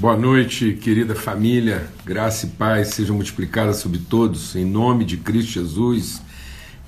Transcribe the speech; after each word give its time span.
Boa 0.00 0.16
noite, 0.16 0.72
querida 0.80 1.14
família. 1.14 1.86
Graça 2.06 2.46
e 2.46 2.48
paz 2.48 2.88
sejam 2.88 3.16
multiplicadas 3.16 3.76
sobre 3.76 3.98
todos, 3.98 4.56
em 4.56 4.64
nome 4.64 5.04
de 5.04 5.18
Cristo 5.18 5.52
Jesus. 5.52 6.22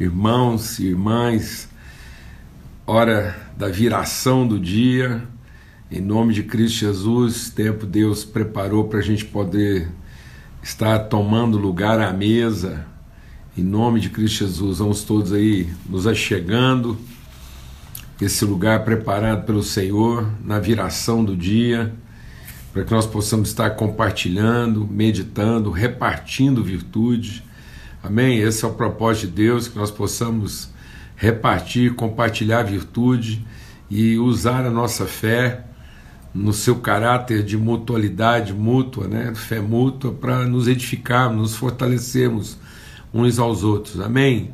Irmãos 0.00 0.78
e 0.78 0.86
irmãs, 0.86 1.68
hora 2.86 3.36
da 3.54 3.68
viração 3.68 4.48
do 4.48 4.58
dia, 4.58 5.22
em 5.90 6.00
nome 6.00 6.32
de 6.32 6.42
Cristo 6.42 6.78
Jesus, 6.78 7.50
tempo 7.50 7.84
Deus 7.84 8.24
preparou 8.24 8.84
para 8.88 9.00
a 9.00 9.02
gente 9.02 9.26
poder 9.26 9.90
estar 10.62 10.98
tomando 11.00 11.58
lugar 11.58 12.00
à 12.00 12.14
mesa, 12.14 12.86
em 13.54 13.62
nome 13.62 14.00
de 14.00 14.08
Cristo 14.08 14.38
Jesus. 14.38 14.78
Vamos 14.78 15.04
todos 15.04 15.34
aí 15.34 15.70
nos 15.86 16.06
achegando, 16.06 16.96
esse 18.18 18.46
lugar 18.46 18.86
preparado 18.86 19.44
pelo 19.44 19.62
Senhor, 19.62 20.32
na 20.42 20.58
viração 20.58 21.22
do 21.22 21.36
dia 21.36 21.92
para 22.72 22.84
que 22.84 22.90
nós 22.90 23.06
possamos 23.06 23.50
estar 23.50 23.70
compartilhando, 23.70 24.88
meditando, 24.90 25.70
repartindo 25.70 26.64
virtude. 26.64 27.44
Amém? 28.02 28.38
Esse 28.38 28.64
é 28.64 28.68
o 28.68 28.72
propósito 28.72 29.26
de 29.26 29.32
Deus, 29.32 29.68
que 29.68 29.76
nós 29.76 29.90
possamos 29.90 30.70
repartir, 31.14 31.94
compartilhar 31.94 32.62
virtude 32.62 33.46
e 33.90 34.16
usar 34.16 34.64
a 34.64 34.70
nossa 34.70 35.04
fé 35.04 35.66
no 36.34 36.54
seu 36.54 36.76
caráter 36.76 37.42
de 37.42 37.58
mutualidade 37.58 38.54
mútua, 38.54 39.06
né? 39.06 39.34
fé 39.34 39.60
mútua, 39.60 40.10
para 40.10 40.46
nos 40.46 40.66
edificarmos, 40.66 41.42
nos 41.42 41.56
fortalecermos 41.56 42.56
uns 43.12 43.38
aos 43.38 43.62
outros. 43.62 44.00
Amém? 44.00 44.50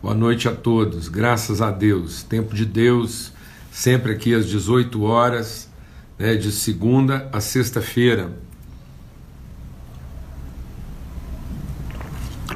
Boa 0.00 0.14
noite 0.14 0.48
a 0.48 0.52
todos, 0.52 1.08
graças 1.08 1.60
a 1.60 1.72
Deus. 1.72 2.22
Tempo 2.22 2.54
de 2.54 2.64
Deus, 2.64 3.32
sempre 3.72 4.12
aqui 4.12 4.32
às 4.32 4.46
18 4.46 5.02
horas 5.02 5.69
né, 6.20 6.34
de 6.36 6.52
segunda 6.52 7.30
a 7.32 7.40
sexta-feira. 7.40 8.30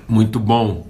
Muito 0.06 0.38
bom. 0.38 0.86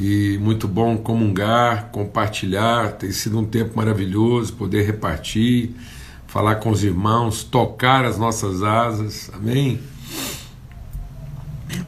E 0.00 0.36
muito 0.38 0.66
bom 0.66 0.96
comungar, 0.96 1.90
compartilhar. 1.92 2.94
Tem 2.94 3.12
sido 3.12 3.38
um 3.38 3.44
tempo 3.44 3.76
maravilhoso 3.76 4.54
poder 4.54 4.84
repartir, 4.84 5.76
falar 6.26 6.56
com 6.56 6.70
os 6.70 6.82
irmãos, 6.82 7.44
tocar 7.44 8.04
as 8.04 8.18
nossas 8.18 8.64
asas. 8.64 9.30
Amém? 9.32 9.80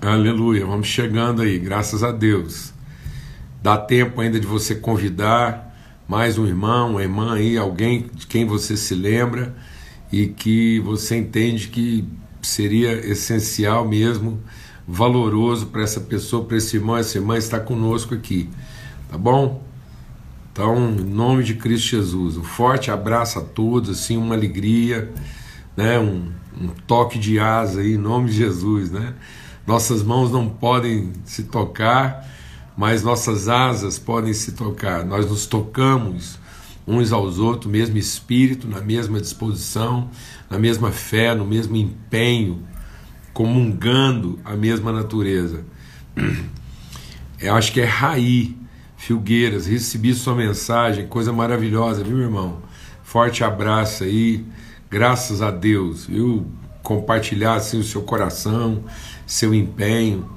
Aleluia. 0.00 0.64
Vamos 0.64 0.86
chegando 0.86 1.42
aí, 1.42 1.58
graças 1.58 2.04
a 2.04 2.12
Deus. 2.12 2.72
Dá 3.60 3.76
tempo 3.76 4.20
ainda 4.20 4.38
de 4.38 4.46
você 4.46 4.76
convidar 4.76 5.74
mais 6.06 6.38
um 6.38 6.46
irmão, 6.46 6.92
uma 6.92 7.02
irmã 7.02 7.34
aí, 7.34 7.58
alguém 7.58 8.08
de 8.14 8.28
quem 8.28 8.46
você 8.46 8.76
se 8.76 8.94
lembra 8.94 9.52
e 10.14 10.28
que 10.28 10.78
você 10.78 11.16
entende 11.16 11.66
que 11.66 12.06
seria 12.40 12.92
essencial 13.04 13.84
mesmo, 13.84 14.40
valoroso 14.86 15.66
para 15.66 15.82
essa 15.82 16.00
pessoa, 16.00 16.44
para 16.44 16.56
esse 16.56 16.76
irmão, 16.76 16.96
essa 16.96 17.18
irmã 17.18 17.36
estar 17.36 17.60
conosco 17.60 18.14
aqui, 18.14 18.48
tá 19.10 19.18
bom? 19.18 19.60
Então, 20.52 20.76
em 20.76 21.04
nome 21.04 21.42
de 21.42 21.54
Cristo 21.54 21.88
Jesus, 21.88 22.36
um 22.36 22.44
forte 22.44 22.92
abraço 22.92 23.40
a 23.40 23.42
todos, 23.42 23.90
assim, 23.90 24.16
uma 24.16 24.36
alegria, 24.36 25.12
né? 25.76 25.98
um, 25.98 26.30
um 26.60 26.68
toque 26.86 27.18
de 27.18 27.40
asa 27.40 27.80
aí, 27.80 27.94
em 27.94 27.98
nome 27.98 28.30
de 28.30 28.36
Jesus, 28.36 28.92
né? 28.92 29.14
Nossas 29.66 30.04
mãos 30.04 30.30
não 30.30 30.48
podem 30.48 31.12
se 31.24 31.42
tocar, 31.42 32.24
mas 32.76 33.02
nossas 33.02 33.48
asas 33.48 33.98
podem 33.98 34.32
se 34.32 34.52
tocar. 34.52 35.04
Nós 35.04 35.28
nos 35.28 35.44
tocamos 35.46 36.38
uns 36.86 37.12
aos 37.12 37.38
outros, 37.38 37.70
mesmo 37.70 37.96
espírito, 37.96 38.68
na 38.68 38.80
mesma 38.80 39.20
disposição, 39.20 40.10
na 40.50 40.58
mesma 40.58 40.90
fé, 40.90 41.34
no 41.34 41.44
mesmo 41.44 41.76
empenho, 41.76 42.62
comungando 43.32 44.38
a 44.44 44.54
mesma 44.54 44.92
natureza. 44.92 45.64
Eu 47.40 47.54
acho 47.54 47.72
que 47.72 47.80
é 47.80 47.84
Raí 47.84 48.56
Filgueiras, 48.96 49.66
recebi 49.66 50.14
sua 50.14 50.34
mensagem, 50.34 51.06
coisa 51.06 51.32
maravilhosa, 51.32 52.02
viu, 52.02 52.20
irmão? 52.20 52.62
Forte 53.02 53.44
abraço 53.44 54.04
aí, 54.04 54.44
graças 54.90 55.42
a 55.42 55.50
Deus, 55.50 56.06
viu? 56.06 56.46
Compartilhar 56.82 57.54
assim 57.54 57.78
o 57.78 57.84
seu 57.84 58.02
coração, 58.02 58.84
seu 59.26 59.54
empenho, 59.54 60.28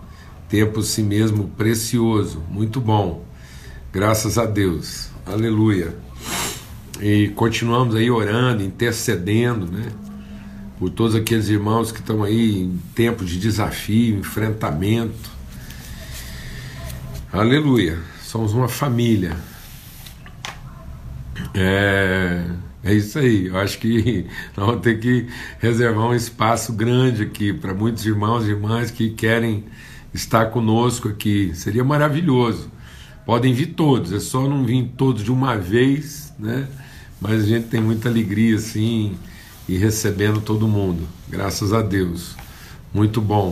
tempo 0.49 0.79
assim 0.79 1.03
mesmo 1.03 1.49
precioso, 1.57 2.43
muito 2.49 2.81
bom. 2.81 3.25
Graças 3.93 4.37
a 4.37 4.45
Deus, 4.45 5.09
aleluia. 5.25 5.95
E 6.99 7.29
continuamos 7.29 7.95
aí 7.95 8.09
orando, 8.09 8.63
intercedendo, 8.63 9.71
né? 9.71 9.91
Por 10.79 10.89
todos 10.89 11.15
aqueles 11.15 11.47
irmãos 11.47 11.91
que 11.91 11.99
estão 11.99 12.23
aí 12.23 12.61
em 12.61 12.79
tempos 12.95 13.29
de 13.29 13.39
desafio, 13.39 14.17
enfrentamento. 14.19 15.29
Aleluia. 17.31 17.99
Somos 18.23 18.53
uma 18.53 18.67
família. 18.67 19.37
É, 21.53 22.45
é 22.83 22.93
isso 22.93 23.19
aí. 23.19 23.47
Eu 23.47 23.57
acho 23.57 23.77
que 23.77 24.25
nós 24.57 24.65
vamos 24.65 24.81
ter 24.81 24.99
que 24.99 25.27
reservar 25.59 26.07
um 26.07 26.15
espaço 26.15 26.73
grande 26.73 27.23
aqui 27.23 27.53
para 27.53 27.75
muitos 27.75 28.05
irmãos 28.05 28.45
e 28.45 28.49
irmãs 28.49 28.89
que 28.89 29.11
querem 29.11 29.65
estar 30.13 30.47
conosco 30.47 31.09
aqui. 31.09 31.51
Seria 31.53 31.83
maravilhoso. 31.83 32.71
Podem 33.23 33.53
vir 33.53 33.73
todos, 33.73 34.13
é 34.13 34.19
só 34.19 34.47
não 34.47 34.63
vir 34.63 34.93
todos 34.97 35.21
de 35.21 35.31
uma 35.31 35.57
vez, 35.57 36.33
né? 36.39 36.65
Mas 37.19 37.43
a 37.43 37.45
gente 37.45 37.67
tem 37.67 37.81
muita 37.81 38.09
alegria 38.09 38.55
assim 38.55 39.17
e 39.67 39.77
recebendo 39.77 40.39
todo 40.39 40.67
mundo, 40.67 41.07
graças 41.27 41.73
a 41.73 41.81
Deus. 41.81 42.35
Muito 42.93 43.19
bom. 43.19 43.51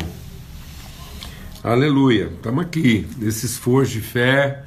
Aleluia. 1.64 2.32
Estamos 2.36 2.64
aqui 2.64 3.08
nesse 3.18 3.46
esforço 3.46 3.94
de 3.94 4.02
fé 4.02 4.64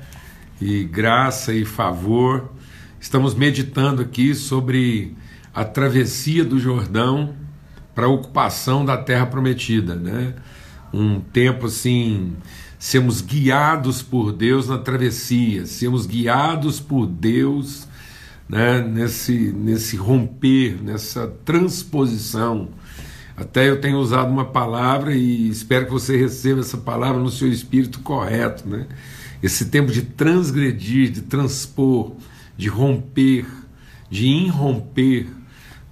e 0.61 0.85
graça 0.85 1.55
e 1.55 1.65
favor. 1.65 2.53
Estamos 3.01 3.35
meditando 3.35 4.03
aqui 4.03 4.35
sobre 4.35 5.17
a 5.55 5.65
travessia 5.65 6.45
do 6.45 6.59
Jordão 6.59 7.35
para 7.95 8.07
a 8.07 8.11
ocupação 8.11 8.85
da 8.85 8.97
terra 8.97 9.27
prometida, 9.27 9.95
né? 9.95 10.35
Um 10.93 11.21
tempo 11.21 11.67
assim, 11.67 12.37
sermos 12.79 13.21
guiados 13.21 14.03
por 14.03 14.33
Deus 14.33 14.69
na 14.69 14.79
travessia, 14.79 15.67
sermos 15.67 16.07
guiados 16.07 16.79
por 16.79 17.07
Deus 17.07 17.88
né, 18.49 18.81
nesse, 18.81 19.53
nesse 19.53 19.97
romper, 19.97 20.81
nessa 20.83 21.27
transposição. 21.45 22.69
Até 23.37 23.69
eu 23.69 23.81
tenho 23.81 23.99
usado 23.99 24.31
uma 24.31 24.47
palavra 24.47 25.15
e 25.15 25.49
espero 25.49 25.87
que 25.87 25.93
você 25.93 26.17
receba 26.17 26.61
essa 26.61 26.79
palavra 26.79 27.21
no 27.21 27.31
seu 27.31 27.49
espírito 27.49 28.01
correto. 28.01 28.69
Né? 28.69 28.87
Esse 29.43 29.67
tempo 29.67 29.93
de 29.93 30.03
transgredir, 30.03 31.11
de 31.11 31.23
transpor, 31.23 32.13
de 32.57 32.69
romper, 32.69 33.47
de 34.11 34.27
irromper, 34.27 35.29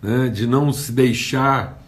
né? 0.02 0.28
de 0.28 0.46
não 0.46 0.72
se 0.72 0.90
deixar 0.90 1.84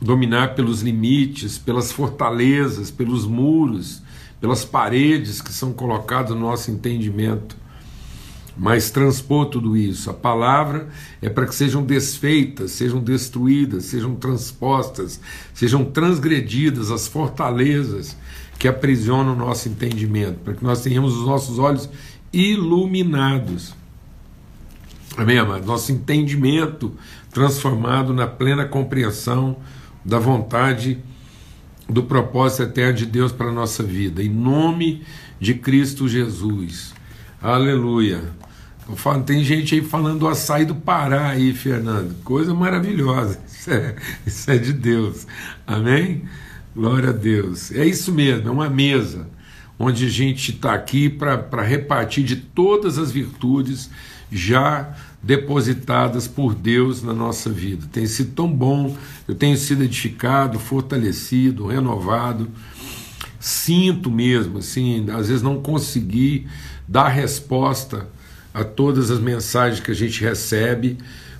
dominar 0.00 0.56
pelos 0.56 0.80
limites, 0.82 1.58
pelas 1.58 1.92
fortalezas, 1.92 2.90
pelos 2.90 3.24
muros, 3.24 4.02
pelas 4.40 4.64
paredes 4.64 5.40
que 5.40 5.52
são 5.52 5.72
colocadas 5.72 6.30
no 6.30 6.40
nosso 6.40 6.72
entendimento 6.72 7.61
mas 8.56 8.90
transpor 8.90 9.46
tudo 9.46 9.76
isso. 9.76 10.10
A 10.10 10.14
palavra 10.14 10.88
é 11.20 11.28
para 11.28 11.46
que 11.46 11.54
sejam 11.54 11.82
desfeitas, 11.82 12.72
sejam 12.72 13.00
destruídas, 13.00 13.86
sejam 13.86 14.14
transpostas, 14.14 15.20
sejam 15.54 15.84
transgredidas 15.84 16.90
as 16.90 17.06
fortalezas 17.06 18.16
que 18.58 18.68
aprisionam 18.68 19.32
o 19.32 19.36
nosso 19.36 19.68
entendimento, 19.68 20.38
para 20.44 20.54
que 20.54 20.62
nós 20.62 20.82
tenhamos 20.82 21.16
os 21.16 21.26
nossos 21.26 21.58
olhos 21.58 21.88
iluminados. 22.32 23.74
Amém, 25.16 25.38
amado? 25.38 25.66
Nosso 25.66 25.92
entendimento 25.92 26.92
transformado 27.32 28.14
na 28.14 28.26
plena 28.26 28.64
compreensão 28.64 29.56
da 30.04 30.18
vontade 30.18 30.98
do 31.88 32.02
propósito 32.02 32.62
eterno 32.62 32.94
de 32.94 33.06
Deus 33.06 33.32
para 33.32 33.48
a 33.48 33.52
nossa 33.52 33.82
vida. 33.82 34.22
Em 34.22 34.28
nome 34.28 35.02
de 35.40 35.54
Cristo 35.54 36.08
Jesus. 36.08 36.94
Aleluia. 37.42 38.22
Falo, 38.94 39.24
tem 39.24 39.42
gente 39.42 39.74
aí 39.74 39.82
falando 39.82 40.20
do 40.20 40.28
açaí 40.28 40.64
do 40.64 40.76
Pará 40.76 41.30
aí, 41.30 41.52
Fernando. 41.52 42.14
Coisa 42.22 42.54
maravilhosa. 42.54 43.40
Isso 43.50 43.70
é, 43.70 43.96
isso 44.24 44.50
é 44.50 44.58
de 44.58 44.72
Deus. 44.72 45.26
Amém? 45.66 46.22
Glória 46.74 47.10
a 47.10 47.12
Deus. 47.12 47.72
É 47.72 47.84
isso 47.84 48.12
mesmo, 48.12 48.48
é 48.48 48.50
uma 48.50 48.68
mesa 48.68 49.28
onde 49.78 50.06
a 50.06 50.08
gente 50.08 50.52
está 50.52 50.74
aqui 50.74 51.08
para 51.08 51.62
repartir 51.62 52.24
de 52.24 52.36
todas 52.36 52.98
as 52.98 53.10
virtudes 53.10 53.90
já 54.30 54.94
depositadas 55.22 56.26
por 56.26 56.54
Deus 56.54 57.02
na 57.02 57.12
nossa 57.12 57.50
vida. 57.50 57.86
Tem 57.92 58.06
sido 58.06 58.34
tão 58.34 58.52
bom, 58.52 58.96
eu 59.28 59.34
tenho 59.34 59.56
sido 59.56 59.82
edificado, 59.82 60.58
fortalecido, 60.58 61.66
renovado. 61.66 62.48
Sinto 63.38 64.10
mesmo, 64.10 64.58
assim, 64.58 65.08
às 65.10 65.28
vezes 65.28 65.42
não 65.42 65.60
consegui 65.60 66.46
dar 66.86 67.08
resposta 67.08 68.06
a 68.52 68.64
todas 68.64 69.10
as 69.10 69.18
mensagens 69.18 69.80
que 69.80 69.90
a 69.90 69.94
gente 69.94 70.22
recebe, 70.22 70.98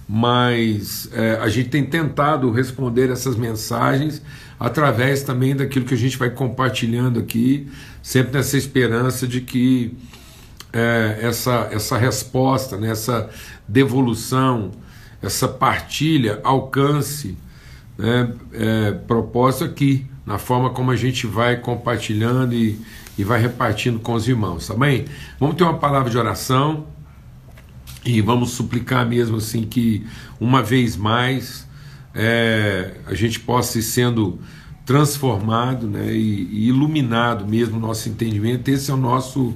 mas 0.08 1.08
é, 1.12 1.38
a 1.40 1.48
gente 1.48 1.68
tem 1.68 1.84
tentado 1.84 2.50
responder 2.50 3.10
essas 3.10 3.36
mensagens 3.36 4.22
através 4.58 5.22
também 5.22 5.54
daquilo 5.54 5.84
que 5.84 5.94
a 5.94 5.98
gente 5.98 6.16
vai 6.16 6.30
compartilhando 6.30 7.18
aqui, 7.18 7.68
sempre 8.02 8.32
nessa 8.32 8.56
esperança 8.56 9.26
de 9.26 9.40
que 9.40 9.96
é, 10.72 11.18
essa, 11.22 11.68
essa 11.70 11.98
resposta, 11.98 12.76
né, 12.76 12.90
essa 12.90 13.28
devolução, 13.66 14.70
essa 15.20 15.46
partilha 15.46 16.40
alcance 16.42 17.36
né, 17.98 18.32
é, 18.52 18.92
propósito 18.92 19.64
aqui, 19.64 20.06
na 20.24 20.38
forma 20.38 20.70
como 20.70 20.90
a 20.90 20.96
gente 20.96 21.26
vai 21.26 21.56
compartilhando 21.56 22.54
e, 22.54 22.78
e 23.16 23.24
vai 23.24 23.40
repartindo 23.40 23.98
com 23.98 24.14
os 24.14 24.26
irmãos, 24.26 24.66
tá 24.66 24.74
bem? 24.74 25.04
Vamos 25.38 25.56
ter 25.56 25.64
uma 25.64 25.78
palavra 25.78 26.10
de 26.10 26.16
oração 26.16 26.86
e 28.04 28.20
vamos 28.20 28.50
suplicar 28.50 29.06
mesmo 29.06 29.36
assim 29.36 29.62
que 29.62 30.04
uma 30.40 30.62
vez 30.62 30.96
mais 30.96 31.68
é, 32.14 32.94
a 33.06 33.14
gente 33.14 33.40
possa 33.40 33.78
ir 33.78 33.82
sendo 33.82 34.38
transformado 34.84 35.86
né, 35.86 36.12
e, 36.12 36.48
e, 36.50 36.68
iluminado 36.68 37.46
mesmo 37.46 37.76
o 37.76 37.80
nosso 37.80 38.08
entendimento. 38.08 38.68
Esse 38.68 38.90
é 38.90 38.94
o 38.94 38.96
nosso 38.96 39.54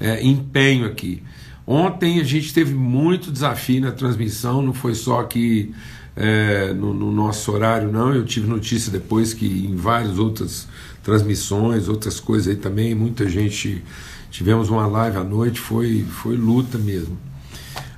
é, 0.00 0.22
empenho 0.24 0.86
aqui. 0.86 1.22
Ontem 1.66 2.20
a 2.20 2.24
gente 2.24 2.52
teve 2.52 2.74
muito 2.74 3.32
desafio 3.32 3.80
na 3.80 3.90
transmissão, 3.90 4.62
não 4.62 4.72
foi 4.72 4.94
só 4.94 5.20
aqui 5.20 5.74
é, 6.16 6.72
no, 6.72 6.94
no, 6.94 7.12
nosso 7.12 7.52
horário, 7.52 7.92
não. 7.92 8.14
Eu 8.14 8.24
tive 8.24 8.48
notícia 8.48 8.90
depois 8.90 9.34
que 9.34 9.46
em 9.46 9.76
várias 9.76 10.18
outras 10.18 10.66
transmissões, 11.02 11.88
outras 11.88 12.18
coisas 12.18 12.48
aí 12.48 12.56
também, 12.56 12.94
muita 12.94 13.28
gente. 13.28 13.84
Tivemos 14.30 14.68
uma 14.68 14.86
live 14.86 15.18
à 15.18 15.24
noite, 15.24 15.60
foi, 15.60 16.04
foi 16.08 16.36
luta 16.36 16.76
mesmo. 16.78 17.16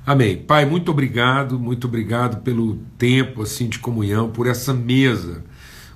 Amém. 0.06 0.36
Pai, 0.36 0.64
muito 0.64 0.90
obrigado, 0.90 1.58
muito 1.58 1.86
obrigado 1.86 2.42
pelo 2.42 2.76
tempo 2.96 3.42
assim 3.42 3.68
de 3.68 3.78
comunhão, 3.78 4.30
por 4.30 4.46
essa 4.46 4.72
mesa. 4.72 5.44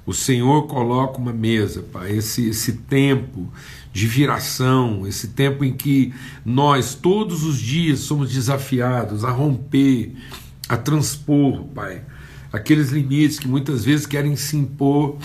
O 0.04 0.12
Senhor 0.12 0.66
coloca 0.66 1.18
uma 1.18 1.32
mesa, 1.32 1.82
Pai, 1.82 2.16
esse, 2.16 2.48
esse 2.48 2.72
tempo 2.72 3.52
de 3.92 4.06
viração, 4.06 5.06
esse 5.06 5.28
tempo 5.28 5.64
em 5.64 5.72
que 5.72 6.12
nós 6.44 6.94
todos 6.94 7.44
os 7.44 7.58
dias 7.58 8.00
somos 8.00 8.32
desafiados 8.32 9.24
a 9.24 9.30
romper, 9.30 10.14
a 10.68 10.76
transpor, 10.76 11.64
Pai, 11.66 12.02
aqueles 12.52 12.90
limites 12.90 13.38
que 13.38 13.48
muitas 13.48 13.84
vezes 13.84 14.06
querem 14.06 14.36
se 14.36 14.56
impor 14.56 15.16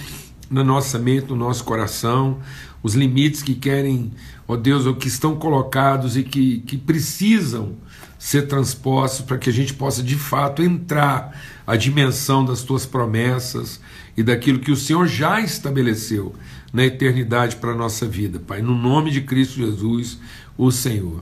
na 0.49 0.63
nossa 0.63 0.97
mente, 0.97 1.27
no 1.27 1.35
nosso 1.35 1.63
coração, 1.63 2.39
os 2.81 2.95
limites 2.95 3.41
que 3.43 3.53
querem, 3.53 4.11
ó 4.47 4.55
Deus, 4.55 4.85
ou 4.85 4.95
que 4.95 5.07
estão 5.07 5.35
colocados 5.35 6.15
e 6.15 6.23
que, 6.23 6.59
que 6.59 6.77
precisam 6.77 7.75
ser 8.17 8.47
transpostos 8.47 9.21
para 9.21 9.37
que 9.37 9.49
a 9.49 9.53
gente 9.53 9.73
possa 9.73 10.01
de 10.01 10.15
fato 10.15 10.63
entrar 10.63 11.39
a 11.65 11.75
dimensão 11.75 12.43
das 12.43 12.63
tuas 12.63 12.85
promessas 12.85 13.79
e 14.15 14.23
daquilo 14.23 14.59
que 14.59 14.71
o 14.71 14.75
Senhor 14.75 15.05
já 15.07 15.39
estabeleceu 15.41 16.33
na 16.73 16.85
eternidade 16.85 17.55
para 17.57 17.71
a 17.71 17.75
nossa 17.75 18.07
vida, 18.07 18.39
Pai. 18.39 18.61
No 18.61 18.75
nome 18.75 19.11
de 19.11 19.21
Cristo 19.21 19.57
Jesus, 19.57 20.17
o 20.57 20.71
Senhor. 20.71 21.21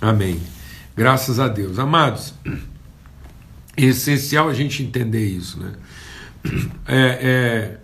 Amém. 0.00 0.40
Graças 0.96 1.38
a 1.38 1.48
Deus. 1.48 1.78
Amados, 1.78 2.34
é 3.76 3.84
essencial 3.84 4.48
a 4.48 4.54
gente 4.54 4.82
entender 4.82 5.24
isso, 5.26 5.58
né? 5.60 5.72
É, 6.86 7.18
é 7.22 7.78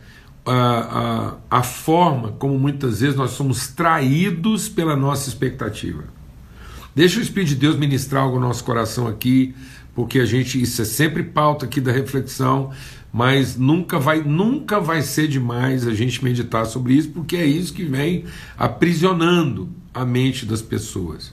a, 0.45 1.37
a, 1.51 1.59
a 1.59 1.63
forma 1.63 2.33
como 2.33 2.59
muitas 2.59 3.01
vezes 3.01 3.17
nós 3.17 3.33
somos 3.33 3.69
traídos 3.69 4.69
pela 4.69 4.97
nossa 4.97 5.29
expectativa. 5.29 6.05
Deixa 6.95 7.21
o 7.21 7.23
Espírito 7.23 7.51
de 7.51 7.57
Deus 7.57 7.77
ministrar 7.77 8.25
algo 8.25 8.41
no 8.41 8.49
nosso 8.49 8.65
coração 8.65 9.07
aqui, 9.07 9.55
porque 9.95 10.19
a 10.19 10.25
gente 10.25 10.61
isso 10.61 10.81
é 10.83 10.85
sempre 10.85 11.23
pauta 11.23 11.67
aqui 11.67 11.81
da 11.81 11.93
reflexão, 11.93 12.71
mas 13.13 13.57
nunca 13.57 13.99
vai 13.99 14.23
nunca 14.23 14.81
vai 14.81 15.03
ser 15.03 15.29
demais 15.29 15.87
a 15.87 15.95
gente 15.95 16.25
meditar 16.25 16.67
sobre 16.67 16.95
isso, 16.95 17.11
porque 17.11 17.37
é 17.37 17.47
isso 17.47 17.73
que 17.73 17.85
vem 17.85 18.25
aprisionando 18.57 19.69
a 19.93 20.05
mente 20.05 20.47
das 20.47 20.63
pessoas. 20.63 21.33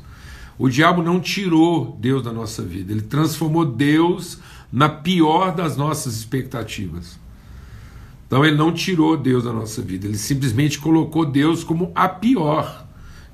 O 0.57 0.69
diabo 0.69 1.03
não 1.03 1.19
tirou 1.19 1.97
Deus 1.99 2.23
da 2.23 2.31
nossa 2.31 2.63
vida, 2.63 2.91
ele 2.91 3.01
transformou 3.01 3.65
Deus 3.65 4.39
na 4.71 4.87
pior 4.87 5.53
das 5.53 5.75
nossas 5.75 6.15
expectativas. 6.15 7.19
Então 8.27 8.43
ele 8.43 8.55
não 8.55 8.71
tirou 8.71 9.15
Deus 9.15 9.43
da 9.43 9.53
nossa 9.53 9.81
vida, 9.81 10.07
ele 10.07 10.17
simplesmente 10.17 10.79
colocou 10.79 11.25
Deus 11.25 11.63
como 11.63 11.91
a 11.93 12.07
pior 12.07 12.85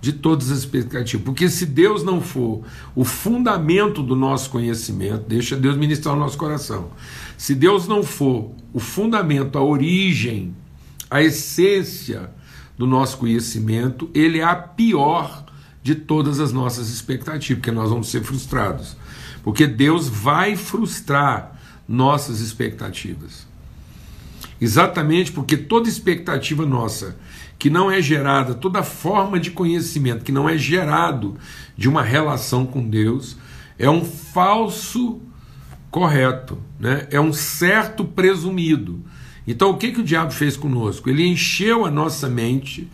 de 0.01 0.11
todas 0.11 0.51
as 0.51 0.59
expectativas. 0.59 1.23
Porque 1.23 1.47
se 1.47 1.65
Deus 1.65 2.03
não 2.03 2.19
for 2.19 2.63
o 2.95 3.05
fundamento 3.05 4.01
do 4.01 4.15
nosso 4.15 4.49
conhecimento, 4.49 5.25
deixa 5.27 5.55
Deus 5.55 5.77
ministrar 5.77 6.15
o 6.15 6.19
nosso 6.19 6.37
coração. 6.37 6.89
Se 7.37 7.53
Deus 7.53 7.87
não 7.87 8.03
for 8.03 8.51
o 8.73 8.79
fundamento, 8.79 9.57
a 9.57 9.63
origem, 9.63 10.55
a 11.09 11.21
essência 11.21 12.31
do 12.77 12.87
nosso 12.87 13.17
conhecimento, 13.17 14.09
ele 14.13 14.39
é 14.39 14.43
a 14.43 14.55
pior 14.55 15.40
de 15.83 15.95
todas 15.95 16.39
as 16.39 16.51
nossas 16.51 16.89
expectativas, 16.89 17.59
porque 17.59 17.71
nós 17.71 17.89
vamos 17.89 18.09
ser 18.09 18.23
frustrados. 18.23 18.95
Porque 19.43 19.65
Deus 19.65 20.07
vai 20.07 20.55
frustrar 20.55 21.59
nossas 21.87 22.39
expectativas. 22.39 23.47
Exatamente 24.59 25.31
porque 25.31 25.57
toda 25.57 25.89
expectativa 25.89 26.65
nossa 26.65 27.17
que 27.57 27.69
não 27.69 27.91
é 27.91 28.01
gerada, 28.01 28.55
toda 28.55 28.81
forma 28.81 29.39
de 29.39 29.51
conhecimento 29.51 30.23
que 30.23 30.31
não 30.31 30.49
é 30.49 30.57
gerado 30.57 31.37
de 31.77 31.87
uma 31.87 32.01
relação 32.01 32.65
com 32.65 32.87
Deus, 32.87 33.37
é 33.77 33.89
um 33.89 34.03
falso 34.03 35.21
correto, 35.91 36.57
né? 36.79 37.07
é 37.11 37.19
um 37.19 37.33
certo 37.33 38.05
presumido. 38.05 39.03
Então, 39.45 39.71
o 39.71 39.77
que, 39.77 39.91
que 39.91 39.99
o 39.99 40.03
diabo 40.03 40.31
fez 40.31 40.55
conosco? 40.55 41.09
Ele 41.09 41.27
encheu 41.27 41.85
a 41.85 41.91
nossa 41.91 42.29
mente 42.29 42.87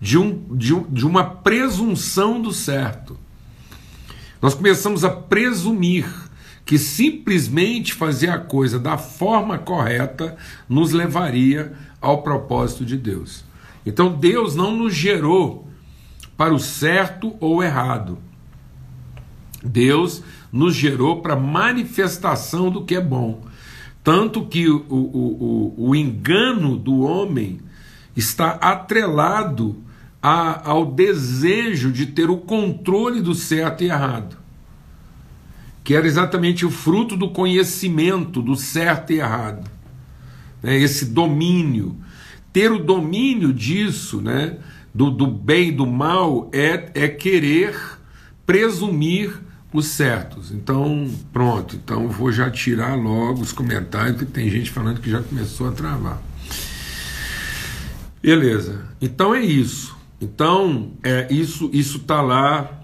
de, 0.00 0.16
um, 0.16 0.56
de, 0.56 0.74
um, 0.74 0.82
de 0.84 1.06
uma 1.06 1.24
presunção 1.24 2.40
do 2.40 2.52
certo. 2.52 3.18
Nós 4.40 4.54
começamos 4.54 5.04
a 5.04 5.10
presumir 5.10 6.06
que 6.64 6.78
simplesmente 6.78 7.92
fazer 7.92 8.30
a 8.30 8.38
coisa 8.38 8.78
da 8.78 8.96
forma 8.96 9.58
correta 9.58 10.36
nos 10.68 10.92
levaria 10.92 11.72
ao 12.00 12.22
propósito 12.22 12.84
de 12.84 12.96
Deus. 12.96 13.44
Então 13.84 14.12
Deus 14.12 14.54
não 14.54 14.74
nos 14.74 14.94
gerou 14.94 15.68
para 16.36 16.54
o 16.54 16.58
certo 16.58 17.36
ou 17.40 17.62
errado. 17.62 18.18
Deus 19.62 20.22
nos 20.50 20.74
gerou 20.74 21.20
para 21.20 21.36
manifestação 21.36 22.70
do 22.70 22.84
que 22.84 22.94
é 22.94 23.00
bom. 23.00 23.42
Tanto 24.02 24.46
que 24.46 24.68
o, 24.68 24.84
o, 24.88 25.74
o, 25.76 25.88
o 25.90 25.96
engano 25.96 26.76
do 26.76 27.00
homem 27.00 27.60
está 28.16 28.52
atrelado 28.52 29.76
a, 30.22 30.68
ao 30.70 30.86
desejo 30.86 31.90
de 31.90 32.06
ter 32.06 32.30
o 32.30 32.36
controle 32.36 33.20
do 33.20 33.34
certo 33.34 33.82
e 33.82 33.86
errado, 33.86 34.36
que 35.82 35.94
era 35.94 36.06
exatamente 36.06 36.66
o 36.66 36.70
fruto 36.70 37.16
do 37.16 37.30
conhecimento 37.30 38.42
do 38.42 38.56
certo 38.56 39.12
e 39.12 39.18
errado, 39.18 39.70
né? 40.62 40.78
esse 40.78 41.06
domínio 41.06 41.96
ter 42.52 42.70
o 42.70 42.78
domínio 42.78 43.52
disso, 43.52 44.20
né, 44.20 44.58
do, 44.94 45.10
do 45.10 45.26
bem 45.26 45.68
e 45.68 45.72
do 45.72 45.86
mal, 45.86 46.50
é, 46.52 46.90
é 46.94 47.08
querer 47.08 47.76
presumir 48.44 49.32
os 49.72 49.86
certos. 49.86 50.50
Então, 50.50 51.08
pronto. 51.32 51.76
Então, 51.76 52.08
vou 52.08 52.32
já 52.32 52.50
tirar 52.50 52.96
logo 52.96 53.40
os 53.40 53.52
comentários, 53.52 54.18
que 54.18 54.24
tem 54.24 54.50
gente 54.50 54.70
falando 54.70 55.00
que 55.00 55.10
já 55.10 55.22
começou 55.22 55.68
a 55.68 55.72
travar. 55.72 56.20
Beleza. 58.20 58.84
Então 59.00 59.34
é 59.34 59.40
isso. 59.40 59.96
Então, 60.20 60.92
é 61.02 61.26
isso 61.30 61.70
está 61.72 62.20
lá 62.20 62.80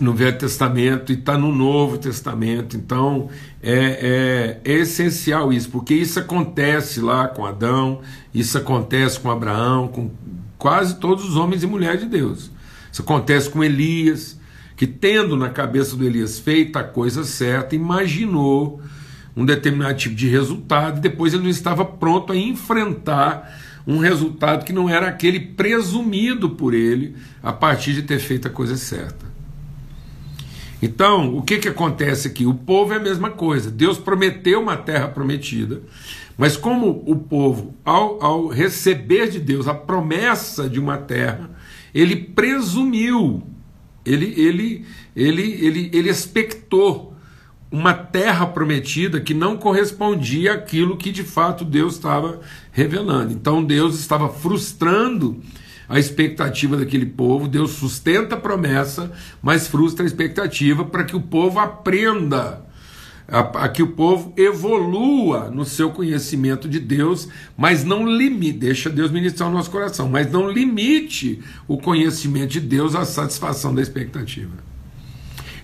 no 0.00 0.14
Velho 0.14 0.38
Testamento 0.38 1.12
e 1.12 1.14
está 1.14 1.36
no 1.36 1.54
Novo 1.54 1.98
Testamento. 1.98 2.76
Então 2.76 3.28
é, 3.62 4.60
é, 4.64 4.72
é, 4.72 4.78
essencial 4.78 5.52
isso, 5.52 5.68
porque 5.68 5.94
isso 5.94 6.18
acontece 6.18 7.00
lá 7.00 7.28
com 7.28 7.44
Adão, 7.44 8.00
isso 8.32 8.56
acontece 8.56 9.20
com 9.20 9.30
Abraão, 9.30 9.88
com 9.88 10.10
quase 10.56 10.96
todos 10.98 11.24
os 11.28 11.36
homens 11.36 11.62
e 11.62 11.66
mulheres 11.66 12.00
de 12.00 12.06
Deus. 12.06 12.50
Isso 12.90 13.02
acontece 13.02 13.50
com 13.50 13.62
Elias, 13.62 14.40
que 14.76 14.86
tendo 14.86 15.36
na 15.36 15.50
cabeça 15.50 15.94
do 15.94 16.04
Elias 16.04 16.38
feito 16.38 16.78
a 16.78 16.82
coisa 16.82 17.22
certa, 17.22 17.76
imaginou 17.76 18.80
um 19.36 19.44
determinado 19.44 19.96
tipo 19.96 20.14
de 20.14 20.28
resultado 20.28 20.98
e 20.98 21.00
depois 21.00 21.32
ele 21.32 21.44
não 21.44 21.50
estava 21.50 21.84
pronto 21.84 22.32
a 22.32 22.36
enfrentar 22.36 23.60
um 23.90 23.98
resultado 23.98 24.64
que 24.64 24.72
não 24.72 24.88
era 24.88 25.08
aquele 25.08 25.40
presumido 25.40 26.50
por 26.50 26.74
ele 26.74 27.16
a 27.42 27.52
partir 27.52 27.92
de 27.92 28.02
ter 28.02 28.20
feito 28.20 28.46
a 28.46 28.50
coisa 28.50 28.76
certa. 28.76 29.26
Então, 30.80 31.36
o 31.36 31.42
que, 31.42 31.58
que 31.58 31.68
acontece 31.68 32.28
aqui? 32.28 32.46
O 32.46 32.54
povo 32.54 32.92
é 32.92 32.96
a 32.96 33.00
mesma 33.00 33.30
coisa. 33.30 33.70
Deus 33.70 33.98
prometeu 33.98 34.60
uma 34.60 34.76
terra 34.76 35.08
prometida, 35.08 35.82
mas 36.38 36.56
como 36.56 37.02
o 37.04 37.16
povo, 37.16 37.74
ao, 37.84 38.22
ao 38.24 38.46
receber 38.46 39.28
de 39.28 39.40
Deus 39.40 39.66
a 39.66 39.74
promessa 39.74 40.68
de 40.68 40.78
uma 40.78 40.96
terra, 40.96 41.50
ele 41.92 42.16
presumiu, 42.16 43.42
ele, 44.06 44.32
ele, 44.40 44.86
ele, 45.14 45.42
ele, 45.42 45.90
ele 45.92 46.08
expectou 46.08 47.09
uma 47.70 47.94
terra 47.94 48.46
prometida 48.46 49.20
que 49.20 49.32
não 49.32 49.56
correspondia 49.56 50.54
àquilo 50.54 50.96
que 50.96 51.12
de 51.12 51.22
fato 51.22 51.64
Deus 51.64 51.94
estava 51.94 52.40
revelando. 52.72 53.32
Então 53.32 53.62
Deus 53.62 53.98
estava 53.98 54.28
frustrando 54.28 55.40
a 55.88 55.98
expectativa 55.98 56.76
daquele 56.76 57.06
povo, 57.06 57.48
Deus 57.48 57.72
sustenta 57.72 58.36
a 58.36 58.40
promessa, 58.40 59.10
mas 59.42 59.66
frustra 59.66 60.04
a 60.04 60.06
expectativa 60.06 60.84
para 60.84 61.02
que 61.02 61.16
o 61.16 61.20
povo 61.20 61.58
aprenda, 61.58 62.64
a, 63.26 63.40
a, 63.64 63.68
que 63.68 63.82
o 63.82 63.88
povo 63.88 64.32
evolua 64.36 65.50
no 65.50 65.64
seu 65.64 65.90
conhecimento 65.90 66.68
de 66.68 66.78
Deus, 66.78 67.28
mas 67.56 67.82
não 67.82 68.08
limite, 68.08 68.58
deixa 68.58 68.88
Deus 68.88 69.10
ministrar 69.10 69.48
o 69.48 69.52
nosso 69.52 69.70
coração, 69.70 70.08
mas 70.08 70.30
não 70.30 70.48
limite 70.48 71.40
o 71.66 71.76
conhecimento 71.76 72.52
de 72.52 72.60
Deus 72.60 72.94
à 72.94 73.04
satisfação 73.04 73.74
da 73.74 73.82
expectativa. 73.82 74.58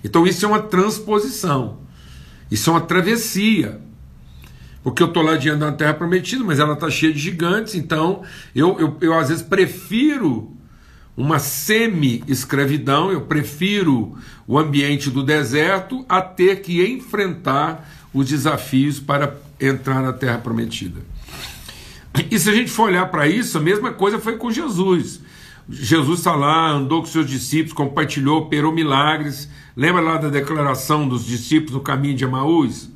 Então 0.02 0.26
isso 0.26 0.44
é 0.44 0.48
uma 0.48 0.62
transposição, 0.62 1.85
isso 2.50 2.70
é 2.70 2.72
uma 2.72 2.80
travessia. 2.80 3.80
Porque 4.82 5.02
eu 5.02 5.08
estou 5.08 5.22
lá 5.22 5.36
diante 5.36 5.58
da 5.58 5.72
terra 5.72 5.94
prometida, 5.94 6.44
mas 6.44 6.60
ela 6.60 6.74
está 6.74 6.88
cheia 6.88 7.12
de 7.12 7.18
gigantes, 7.18 7.74
então 7.74 8.22
eu, 8.54 8.78
eu, 8.78 8.96
eu 9.00 9.18
às 9.18 9.28
vezes 9.28 9.42
prefiro 9.42 10.56
uma 11.16 11.38
semi-escravidão, 11.38 13.10
eu 13.10 13.22
prefiro 13.22 14.16
o 14.46 14.58
ambiente 14.58 15.10
do 15.10 15.24
deserto 15.24 16.04
a 16.08 16.20
ter 16.20 16.60
que 16.60 16.86
enfrentar 16.86 17.88
os 18.12 18.28
desafios 18.28 19.00
para 19.00 19.34
entrar 19.60 20.02
na 20.02 20.12
terra 20.12 20.38
prometida. 20.38 21.00
E 22.30 22.38
se 22.38 22.48
a 22.48 22.52
gente 22.52 22.70
for 22.70 22.84
olhar 22.84 23.06
para 23.06 23.26
isso, 23.26 23.58
a 23.58 23.60
mesma 23.60 23.92
coisa 23.92 24.18
foi 24.18 24.36
com 24.36 24.50
Jesus. 24.50 25.20
Jesus 25.68 26.20
está 26.20 26.34
lá, 26.34 26.70
andou 26.70 27.00
com 27.00 27.06
seus 27.06 27.28
discípulos, 27.28 27.72
compartilhou, 27.72 28.38
operou 28.38 28.72
milagres. 28.72 29.50
Lembra 29.76 30.00
lá 30.00 30.16
da 30.16 30.28
declaração 30.28 31.08
dos 31.08 31.24
discípulos 31.24 31.72
no 31.72 31.80
caminho 31.80 32.14
de 32.14 32.24
Emaús? 32.24 32.90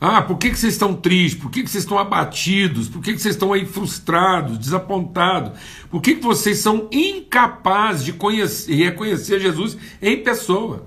Ah, 0.00 0.22
por 0.22 0.36
que, 0.36 0.50
que 0.50 0.58
vocês 0.58 0.74
estão 0.74 0.94
tristes? 0.94 1.40
Por 1.40 1.50
que, 1.50 1.62
que 1.62 1.70
vocês 1.70 1.82
estão 1.82 1.98
abatidos? 1.98 2.88
Por 2.88 3.02
que, 3.02 3.14
que 3.14 3.18
vocês 3.18 3.34
estão 3.34 3.52
aí 3.52 3.64
frustrados, 3.64 4.58
desapontados? 4.58 5.58
Por 5.90 6.00
que, 6.02 6.16
que 6.16 6.22
vocês 6.22 6.58
são 6.58 6.88
incapazes 6.92 8.04
de 8.04 8.12
conhecer, 8.12 8.74
reconhecer 8.74 9.40
Jesus 9.40 9.76
em 10.02 10.22
pessoa? 10.22 10.86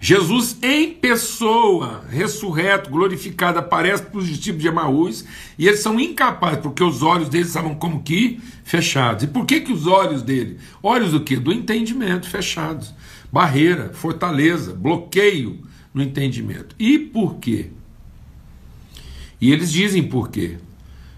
Jesus 0.00 0.58
em 0.62 0.92
pessoa, 0.92 2.04
ressurreto, 2.10 2.90
glorificado, 2.90 3.58
aparece 3.58 4.02
para 4.04 4.18
os 4.18 4.26
discípulos 4.26 4.62
de 4.62 4.68
Emaús 4.68 5.24
e 5.58 5.66
eles 5.66 5.80
são 5.80 5.98
incapazes, 5.98 6.60
porque 6.60 6.84
os 6.84 7.02
olhos 7.02 7.28
deles 7.28 7.48
estavam 7.48 7.74
como 7.74 8.02
que 8.02 8.40
fechados. 8.62 9.24
E 9.24 9.26
por 9.26 9.46
que, 9.46 9.60
que 9.60 9.72
os 9.72 9.86
olhos 9.86 10.22
dele? 10.22 10.58
Olhos 10.82 11.12
do 11.12 11.20
que? 11.20 11.36
Do 11.36 11.52
entendimento 11.52 12.28
fechados. 12.28 12.94
Barreira, 13.32 13.90
fortaleza, 13.94 14.74
bloqueio 14.74 15.60
no 15.92 16.02
entendimento. 16.02 16.76
E 16.78 16.98
por 16.98 17.36
quê? 17.36 17.70
E 19.40 19.50
eles 19.50 19.72
dizem 19.72 20.02
por 20.02 20.30
quê. 20.30 20.58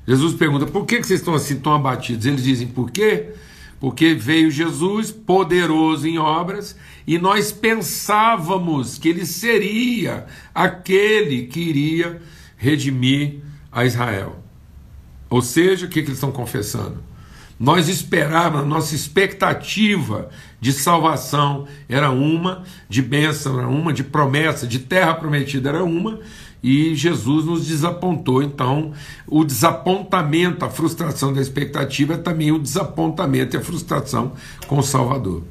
Jesus 0.07 0.35
pergunta: 0.35 0.67
por 0.67 0.87
que 0.87 1.03
vocês 1.03 1.21
estão 1.21 1.35
assim 1.35 1.57
tão 1.57 1.75
abatidos? 1.75 2.27
Eles 2.27 2.43
dizem 2.43 2.69
por 2.69 2.91
quê? 2.91 3.35
Porque 3.81 4.15
veio 4.15 4.51
Jesus 4.51 5.11
poderoso 5.11 6.07
em 6.07 6.19
obras 6.19 6.77
e 7.07 7.17
nós 7.19 7.53
pensávamos 7.53 8.99
que 8.99 9.09
ele 9.09 9.25
seria 9.25 10.27
aquele 10.55 11.47
que 11.47 11.61
iria 11.61 12.21
redimir 12.57 13.37
a 13.71 13.85
Israel. 13.85 14.43
Ou 15.31 15.41
seja, 15.41 15.87
o 15.87 15.89
que, 15.89 16.03
que 16.03 16.09
eles 16.09 16.19
estão 16.19 16.33
confessando? 16.33 17.03
Nós 17.59 17.89
esperávamos, 17.89 18.69
nossa 18.69 18.95
expectativa 18.95 20.29
de 20.61 20.73
salvação 20.73 21.67
era 21.89 22.11
uma, 22.11 22.63
de 22.89 23.03
bênção 23.03 23.59
era 23.59 23.69
uma, 23.69 23.93
de 23.93 24.05
promessa, 24.05 24.67
de 24.67 24.79
terra 24.79 25.15
prometida 25.15 25.71
era 25.71 25.83
uma, 25.83 26.21
e 26.63 26.95
Jesus 26.95 27.45
nos 27.45 27.67
desapontou. 27.67 28.43
Então, 28.43 28.93
o 29.27 29.45
desapontamento, 29.45 30.65
a 30.65 30.71
frustração 30.71 31.33
da 31.33 31.41
expectativa 31.41 32.15
é 32.15 32.19
também 32.19 32.53
o 32.53 32.59
desapontamento 32.59 33.57
e 33.57 33.59
a 33.59 33.63
frustração 33.63 34.33
com 34.67 34.79
o 34.79 34.83
Salvador. 34.83 35.43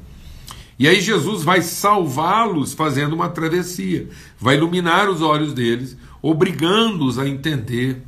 E 0.78 0.86
aí 0.86 1.00
Jesus 1.00 1.42
vai 1.42 1.60
salvá-los 1.60 2.72
fazendo 2.72 3.12
uma 3.14 3.28
travessia, 3.28 4.08
vai 4.38 4.56
iluminar 4.56 5.10
os 5.10 5.20
olhos 5.20 5.52
deles, 5.52 5.96
obrigando-os 6.22 7.18
a 7.18 7.26
entender 7.28 8.02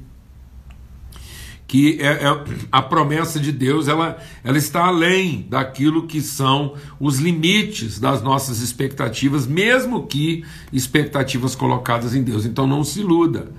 que 1.70 2.00
é, 2.00 2.24
é, 2.24 2.44
a 2.72 2.82
promessa 2.82 3.38
de 3.38 3.52
Deus 3.52 3.86
ela, 3.86 4.18
ela 4.42 4.58
está 4.58 4.86
além 4.86 5.46
daquilo 5.48 6.08
que 6.08 6.20
são 6.20 6.74
os 6.98 7.20
limites 7.20 8.00
das 8.00 8.20
nossas 8.20 8.58
expectativas, 8.58 9.46
mesmo 9.46 10.04
que 10.04 10.44
expectativas 10.72 11.54
colocadas 11.54 12.12
em 12.12 12.24
Deus. 12.24 12.44
Então 12.44 12.66
não 12.66 12.82
se 12.82 12.98
iluda. 12.98 13.52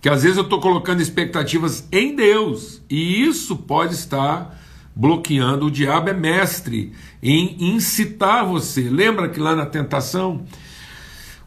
Que 0.00 0.08
às 0.08 0.22
vezes 0.22 0.38
eu 0.38 0.44
estou 0.44 0.62
colocando 0.62 1.02
expectativas 1.02 1.86
em 1.92 2.16
Deus, 2.16 2.80
e 2.88 3.22
isso 3.22 3.54
pode 3.54 3.92
estar 3.92 4.58
bloqueando. 4.96 5.66
O 5.66 5.70
diabo 5.70 6.08
é 6.08 6.14
mestre 6.14 6.94
em 7.22 7.54
incitar 7.60 8.46
você. 8.46 8.88
Lembra 8.88 9.28
que 9.28 9.38
lá 9.38 9.54
na 9.54 9.66
tentação, 9.66 10.46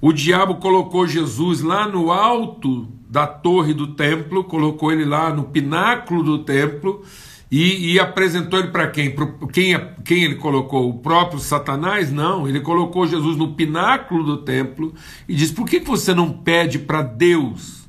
o 0.06 0.12
diabo 0.12 0.56
colocou 0.56 1.08
Jesus 1.08 1.62
lá 1.62 1.88
no 1.88 2.12
alto 2.12 2.90
da 3.10 3.26
torre 3.26 3.74
do 3.74 3.96
templo, 3.96 4.44
colocou 4.44 4.92
ele 4.92 5.06
lá 5.06 5.34
no 5.34 5.46
pináculo 5.46 6.22
do 6.22 6.40
templo 6.40 7.06
e, 7.50 7.94
e 7.94 8.00
apresentou 8.02 8.60
ele 8.60 8.68
para 8.68 8.90
quem? 8.90 9.12
Pro, 9.12 9.48
quem? 9.48 9.80
Quem 10.04 10.26
ele 10.26 10.36
colocou? 10.36 10.90
O 10.90 11.00
próprio 11.00 11.40
Satanás? 11.40 12.12
Não, 12.12 12.46
ele 12.46 12.60
colocou 12.60 13.08
Jesus 13.08 13.38
no 13.38 13.54
pináculo 13.54 14.26
do 14.26 14.38
templo 14.40 14.94
e 15.26 15.34
diz: 15.34 15.52
por 15.52 15.70
que 15.70 15.80
você 15.80 16.14
não 16.14 16.34
pede 16.34 16.80
para 16.80 17.02
Deus 17.02 17.88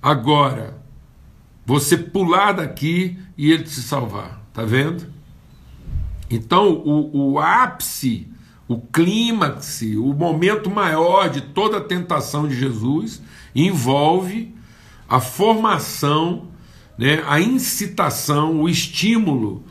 agora 0.00 0.80
você 1.66 1.96
pular 1.96 2.52
daqui 2.52 3.18
e 3.36 3.50
ele 3.50 3.64
te 3.64 3.80
salvar? 3.80 4.44
Tá 4.52 4.64
vendo? 4.64 5.12
Então, 6.30 6.72
o, 6.72 7.32
o 7.32 7.38
ápice, 7.40 8.28
o 8.66 8.78
clímax, 8.78 9.82
o 9.96 10.12
momento 10.14 10.70
maior 10.70 11.28
de 11.28 11.40
toda 11.40 11.78
a 11.78 11.82
tentação 11.82 12.48
de 12.48 12.58
Jesus 12.58 13.22
envolve 13.54 14.54
a 15.08 15.20
formação, 15.20 16.48
né, 16.96 17.22
a 17.26 17.40
incitação, 17.40 18.62
o 18.62 18.68
estímulo 18.68 19.64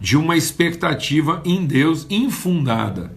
de 0.00 0.16
uma 0.16 0.36
expectativa 0.36 1.42
em 1.44 1.66
Deus 1.66 2.06
infundada. 2.08 3.16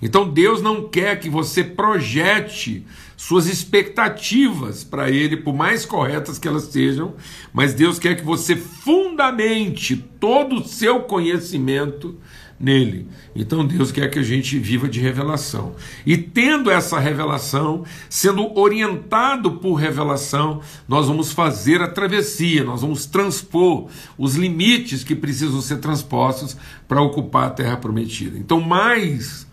Então 0.00 0.28
Deus 0.28 0.60
não 0.60 0.88
quer 0.88 1.20
que 1.20 1.30
você 1.30 1.62
projete 1.62 2.84
suas 3.16 3.46
expectativas 3.46 4.82
para 4.82 5.08
Ele, 5.08 5.36
por 5.36 5.54
mais 5.54 5.86
corretas 5.86 6.40
que 6.40 6.48
elas 6.48 6.64
sejam, 6.64 7.14
mas 7.52 7.72
Deus 7.72 8.00
quer 8.00 8.16
que 8.16 8.24
você 8.24 8.56
fundamente 8.56 9.96
todo 10.18 10.56
o 10.56 10.66
seu 10.66 11.00
conhecimento 11.00 12.18
nele. 12.62 13.08
Então 13.34 13.66
Deus 13.66 13.90
quer 13.90 14.08
que 14.08 14.20
a 14.20 14.22
gente 14.22 14.56
viva 14.56 14.88
de 14.88 15.00
revelação. 15.00 15.74
E 16.06 16.16
tendo 16.16 16.70
essa 16.70 17.00
revelação, 17.00 17.84
sendo 18.08 18.56
orientado 18.56 19.52
por 19.52 19.74
revelação, 19.74 20.60
nós 20.86 21.08
vamos 21.08 21.32
fazer 21.32 21.82
a 21.82 21.88
travessia, 21.88 22.62
nós 22.62 22.82
vamos 22.82 23.04
transpor 23.04 23.88
os 24.16 24.36
limites 24.36 25.02
que 25.02 25.16
precisam 25.16 25.60
ser 25.60 25.78
transpostos 25.78 26.56
para 26.86 27.02
ocupar 27.02 27.48
a 27.48 27.50
terra 27.50 27.76
prometida. 27.76 28.38
Então, 28.38 28.60
mais 28.60 29.50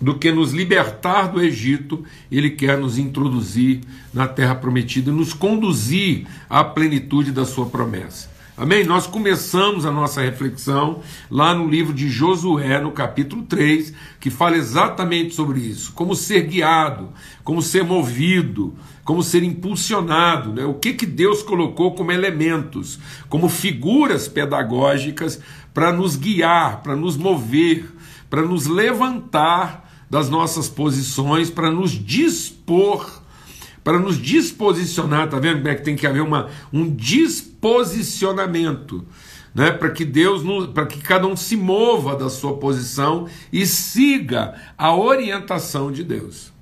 do 0.00 0.18
que 0.18 0.32
nos 0.32 0.52
libertar 0.52 1.28
do 1.28 1.40
Egito, 1.40 2.04
ele 2.30 2.50
quer 2.50 2.76
nos 2.76 2.98
introduzir 2.98 3.82
na 4.12 4.26
terra 4.26 4.56
prometida 4.56 5.10
e 5.10 5.14
nos 5.14 5.32
conduzir 5.32 6.26
à 6.50 6.64
plenitude 6.64 7.30
da 7.30 7.44
sua 7.44 7.66
promessa. 7.66 8.28
Amém? 8.54 8.84
Nós 8.84 9.06
começamos 9.06 9.86
a 9.86 9.90
nossa 9.90 10.20
reflexão 10.20 11.00
lá 11.30 11.54
no 11.54 11.66
livro 11.66 11.94
de 11.94 12.10
Josué, 12.10 12.78
no 12.78 12.92
capítulo 12.92 13.44
3, 13.44 13.94
que 14.20 14.28
fala 14.28 14.58
exatamente 14.58 15.34
sobre 15.34 15.58
isso: 15.60 15.92
como 15.94 16.14
ser 16.14 16.42
guiado, 16.42 17.08
como 17.42 17.62
ser 17.62 17.82
movido, 17.82 18.74
como 19.04 19.22
ser 19.22 19.42
impulsionado, 19.42 20.52
né? 20.52 20.66
o 20.66 20.74
que, 20.74 20.92
que 20.92 21.06
Deus 21.06 21.42
colocou 21.42 21.94
como 21.94 22.12
elementos, 22.12 23.00
como 23.26 23.48
figuras 23.48 24.28
pedagógicas 24.28 25.40
para 25.72 25.90
nos 25.90 26.14
guiar, 26.16 26.82
para 26.82 26.94
nos 26.94 27.16
mover, 27.16 27.90
para 28.28 28.42
nos 28.42 28.66
levantar 28.66 29.90
das 30.10 30.28
nossas 30.28 30.68
posições, 30.68 31.48
para 31.48 31.70
nos 31.70 31.92
dispor 31.92 33.22
para 33.84 33.98
nos 33.98 34.16
disposicionar, 34.16 35.28
tá 35.28 35.38
vendo 35.40 35.56
como 35.56 35.68
é 35.68 35.74
que 35.74 35.82
tem 35.82 35.96
que 35.96 36.06
haver 36.06 36.22
uma, 36.22 36.48
um 36.72 36.88
disposicionamento, 36.88 37.51
né, 39.54 39.70
para 39.70 39.90
que 39.90 40.04
Deus, 40.04 40.42
para 40.72 40.86
que 40.86 41.00
cada 41.00 41.26
um 41.26 41.36
se 41.36 41.56
mova 41.56 42.16
da 42.16 42.28
sua 42.28 42.56
posição 42.56 43.28
e 43.52 43.64
siga 43.66 44.54
a 44.76 44.94
orientação 44.94 45.92
de 45.92 46.02
Deus. 46.02 46.52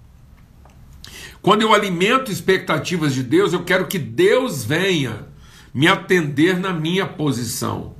Quando 1.40 1.62
eu 1.62 1.72
alimento 1.72 2.30
expectativas 2.30 3.14
de 3.14 3.22
Deus, 3.22 3.52
eu 3.52 3.64
quero 3.64 3.86
que 3.86 3.98
Deus 3.98 4.64
venha 4.64 5.26
me 5.72 5.88
atender 5.88 6.58
na 6.58 6.72
minha 6.72 7.06
posição. 7.06 7.94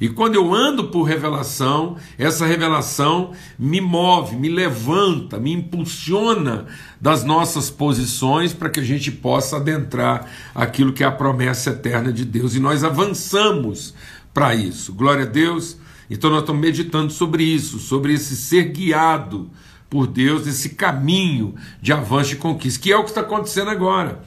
E 0.00 0.08
quando 0.08 0.36
eu 0.36 0.54
ando 0.54 0.88
por 0.88 1.02
revelação, 1.02 1.96
essa 2.16 2.46
revelação 2.46 3.32
me 3.58 3.80
move, 3.80 4.36
me 4.36 4.48
levanta, 4.48 5.38
me 5.38 5.52
impulsiona 5.52 6.66
das 7.00 7.24
nossas 7.24 7.68
posições 7.68 8.52
para 8.52 8.70
que 8.70 8.78
a 8.78 8.84
gente 8.84 9.10
possa 9.10 9.56
adentrar 9.56 10.26
aquilo 10.54 10.92
que 10.92 11.02
é 11.02 11.06
a 11.06 11.12
promessa 11.12 11.70
eterna 11.70 12.12
de 12.12 12.24
Deus. 12.24 12.54
E 12.54 12.60
nós 12.60 12.84
avançamos 12.84 13.92
para 14.32 14.54
isso. 14.54 14.92
Glória 14.92 15.24
a 15.24 15.28
Deus. 15.28 15.76
Então 16.08 16.30
nós 16.30 16.40
estamos 16.40 16.62
meditando 16.62 17.12
sobre 17.12 17.42
isso, 17.42 17.78
sobre 17.78 18.14
esse 18.14 18.36
ser 18.36 18.66
guiado 18.66 19.50
por 19.90 20.06
Deus, 20.06 20.46
esse 20.46 20.70
caminho 20.70 21.54
de 21.82 21.92
avanço 21.92 22.34
e 22.34 22.36
conquista, 22.36 22.80
que 22.80 22.92
é 22.92 22.96
o 22.96 23.02
que 23.02 23.10
está 23.10 23.22
acontecendo 23.22 23.70
agora. 23.70 24.22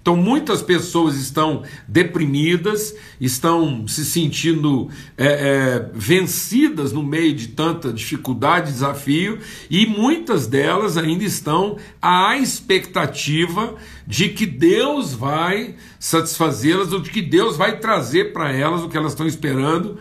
Então, 0.00 0.16
muitas 0.16 0.62
pessoas 0.62 1.16
estão 1.16 1.62
deprimidas, 1.86 2.94
estão 3.20 3.86
se 3.86 4.04
sentindo 4.04 4.88
é, 5.16 5.26
é, 5.26 5.90
vencidas 5.92 6.90
no 6.90 7.02
meio 7.02 7.34
de 7.34 7.48
tanta 7.48 7.92
dificuldade, 7.92 8.72
desafio, 8.72 9.38
e 9.68 9.86
muitas 9.86 10.46
delas 10.46 10.96
ainda 10.96 11.24
estão 11.24 11.76
à 12.00 12.36
expectativa 12.38 13.74
de 14.06 14.30
que 14.30 14.46
Deus 14.46 15.12
vai 15.12 15.74
satisfazê-las, 15.98 16.92
ou 16.92 17.00
de 17.00 17.10
que 17.10 17.20
Deus 17.20 17.56
vai 17.58 17.78
trazer 17.78 18.32
para 18.32 18.50
elas 18.52 18.82
o 18.82 18.88
que 18.88 18.96
elas 18.96 19.12
estão 19.12 19.26
esperando 19.26 19.98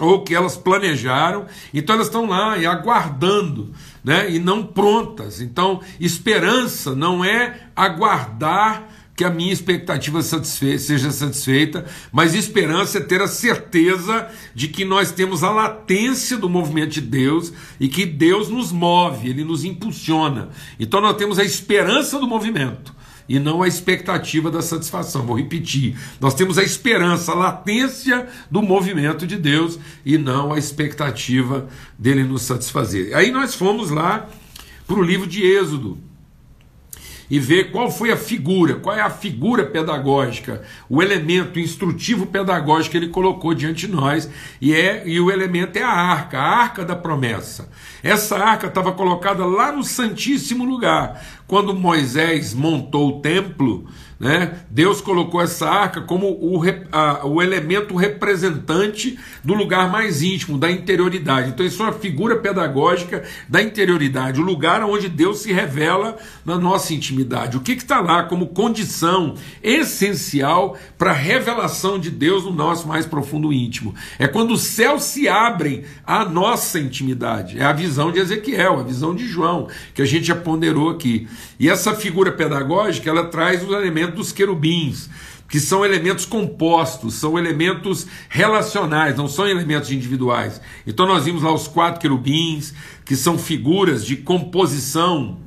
ou 0.00 0.24
que 0.24 0.34
elas 0.34 0.56
planejaram, 0.56 1.46
então 1.72 1.94
elas 1.94 2.08
estão 2.08 2.26
lá 2.26 2.58
e 2.58 2.66
aguardando, 2.66 3.72
né? 4.02 4.28
E 4.28 4.40
não 4.40 4.66
prontas. 4.66 5.40
Então, 5.40 5.80
esperança 6.00 6.96
não 6.96 7.24
é 7.24 7.68
aguardar 7.76 8.88
que 9.16 9.24
a 9.24 9.30
minha 9.30 9.52
expectativa 9.52 10.22
satisfeita, 10.22 10.78
seja 10.78 11.10
satisfeita, 11.10 11.86
mas 12.12 12.34
esperança 12.34 12.98
é 12.98 13.00
ter 13.00 13.20
a 13.22 13.28
certeza 13.28 14.28
de 14.54 14.68
que 14.68 14.84
nós 14.84 15.12
temos 15.12 15.44
a 15.44 15.50
latência 15.50 16.36
do 16.36 16.48
movimento 16.48 16.94
de 16.94 17.00
Deus 17.00 17.52
e 17.78 17.88
que 17.88 18.04
Deus 18.04 18.48
nos 18.48 18.72
move, 18.72 19.28
ele 19.28 19.44
nos 19.44 19.64
impulsiona. 19.64 20.48
Então 20.80 21.00
nós 21.00 21.16
temos 21.16 21.38
a 21.38 21.44
esperança 21.44 22.18
do 22.18 22.26
movimento 22.26 22.92
e 23.28 23.38
não 23.38 23.62
a 23.62 23.68
expectativa 23.68 24.50
da 24.50 24.60
satisfação. 24.60 25.24
Vou 25.24 25.36
repetir: 25.36 25.96
nós 26.20 26.34
temos 26.34 26.58
a 26.58 26.64
esperança, 26.64 27.32
a 27.32 27.36
latência 27.36 28.28
do 28.50 28.60
movimento 28.60 29.26
de 29.26 29.36
Deus 29.36 29.78
e 30.04 30.18
não 30.18 30.52
a 30.52 30.58
expectativa 30.58 31.68
dele 31.96 32.24
nos 32.24 32.42
satisfazer. 32.42 33.16
Aí 33.16 33.30
nós 33.30 33.54
fomos 33.54 33.90
lá 33.90 34.28
para 34.86 34.96
o 34.96 35.02
livro 35.02 35.26
de 35.26 35.42
Êxodo 35.42 35.98
e 37.30 37.38
ver 37.38 37.70
qual 37.70 37.90
foi 37.90 38.10
a 38.10 38.16
figura, 38.16 38.74
qual 38.76 38.96
é 38.96 39.00
a 39.00 39.10
figura 39.10 39.64
pedagógica, 39.64 40.62
o 40.88 41.02
elemento 41.02 41.58
instrutivo 41.58 42.26
pedagógico 42.26 42.92
que 42.92 42.96
ele 42.96 43.08
colocou 43.08 43.54
diante 43.54 43.86
de 43.86 43.92
nós, 43.92 44.28
e, 44.60 44.74
é, 44.74 45.02
e 45.06 45.20
o 45.20 45.30
elemento 45.30 45.76
é 45.76 45.82
a 45.82 45.90
arca, 45.90 46.38
a 46.38 46.42
arca 46.42 46.84
da 46.84 46.96
promessa. 46.96 47.68
Essa 48.02 48.36
arca 48.36 48.66
estava 48.66 48.92
colocada 48.92 49.44
lá 49.46 49.72
no 49.72 49.82
Santíssimo 49.82 50.64
Lugar. 50.64 51.22
Quando 51.46 51.74
Moisés 51.74 52.54
montou 52.54 53.08
o 53.08 53.20
templo, 53.20 53.86
né? 54.24 54.60
Deus 54.70 55.02
colocou 55.02 55.38
essa 55.38 55.68
arca 55.68 56.00
como 56.00 56.28
o, 56.28 56.58
a, 56.90 57.26
o 57.26 57.42
elemento 57.42 57.94
representante 57.94 59.18
do 59.44 59.52
lugar 59.52 59.90
mais 59.92 60.22
íntimo, 60.22 60.56
da 60.56 60.70
interioridade. 60.70 61.50
Então, 61.50 61.66
isso 61.66 61.82
é 61.82 61.84
uma 61.84 61.92
figura 61.92 62.36
pedagógica 62.36 63.22
da 63.46 63.62
interioridade, 63.62 64.40
o 64.40 64.42
lugar 64.42 64.82
onde 64.82 65.10
Deus 65.10 65.40
se 65.40 65.52
revela 65.52 66.16
na 66.42 66.56
nossa 66.56 66.94
intimidade. 66.94 67.58
O 67.58 67.60
que 67.60 67.72
está 67.72 68.00
lá 68.00 68.22
como 68.22 68.46
condição 68.46 69.34
essencial 69.62 70.78
para 70.96 71.10
a 71.10 71.14
revelação 71.14 71.98
de 71.98 72.10
Deus 72.10 72.44
no 72.44 72.52
nosso 72.52 72.88
mais 72.88 73.04
profundo 73.04 73.52
íntimo? 73.52 73.94
É 74.18 74.26
quando 74.26 74.54
os 74.54 74.62
céus 74.62 75.02
se 75.02 75.28
abrem 75.28 75.84
à 76.06 76.24
nossa 76.24 76.80
intimidade. 76.80 77.60
É 77.60 77.64
a 77.64 77.74
visão 77.74 78.10
de 78.10 78.20
Ezequiel, 78.20 78.80
a 78.80 78.82
visão 78.82 79.14
de 79.14 79.28
João, 79.28 79.68
que 79.92 80.00
a 80.00 80.06
gente 80.06 80.28
já 80.28 80.34
ponderou 80.34 80.88
aqui. 80.88 81.28
E 81.60 81.68
essa 81.68 81.94
figura 81.94 82.32
pedagógica, 82.32 83.10
ela 83.10 83.26
traz 83.26 83.62
os 83.62 83.70
elementos 83.70 84.13
dos 84.14 84.32
querubins, 84.32 85.08
que 85.48 85.60
são 85.60 85.84
elementos 85.84 86.24
compostos, 86.24 87.14
são 87.14 87.38
elementos 87.38 88.06
relacionais, 88.28 89.16
não 89.16 89.28
são 89.28 89.46
elementos 89.46 89.90
individuais. 89.90 90.60
Então 90.86 91.06
nós 91.06 91.24
vimos 91.24 91.42
lá 91.42 91.52
os 91.52 91.68
quatro 91.68 92.00
querubins, 92.00 92.74
que 93.04 93.14
são 93.14 93.38
figuras 93.38 94.04
de 94.04 94.16
composição 94.16 95.38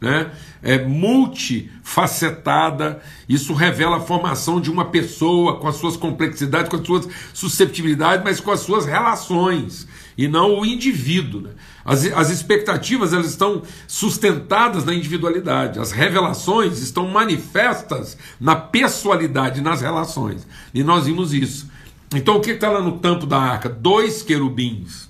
né? 0.00 0.30
é 0.62 0.78
multifacetada. 0.78 3.02
Isso 3.28 3.52
revela 3.52 3.98
a 3.98 4.00
formação 4.00 4.60
de 4.60 4.70
uma 4.70 4.86
pessoa 4.86 5.58
com 5.58 5.68
as 5.68 5.76
suas 5.76 5.96
complexidades, 5.96 6.70
com 6.70 6.76
as 6.76 6.86
suas 6.86 7.08
susceptibilidades, 7.34 8.24
mas 8.24 8.40
com 8.40 8.50
as 8.50 8.60
suas 8.60 8.86
relações 8.86 9.86
e 10.20 10.28
não 10.28 10.60
o 10.60 10.66
indivíduo. 10.66 11.40
Né? 11.40 11.50
As, 11.82 12.04
as 12.04 12.28
expectativas 12.28 13.14
elas 13.14 13.30
estão 13.30 13.62
sustentadas 13.88 14.84
na 14.84 14.92
individualidade, 14.92 15.78
as 15.78 15.92
revelações 15.92 16.78
estão 16.80 17.08
manifestas 17.08 18.18
na 18.38 18.54
pessoalidade, 18.54 19.62
nas 19.62 19.80
relações. 19.80 20.46
E 20.74 20.84
nós 20.84 21.06
vimos 21.06 21.32
isso. 21.32 21.70
Então 22.14 22.36
o 22.36 22.40
que 22.40 22.50
está 22.50 22.68
lá 22.70 22.82
no 22.82 22.98
tampo 22.98 23.24
da 23.24 23.38
arca? 23.38 23.70
Dois 23.70 24.22
querubins 24.22 25.08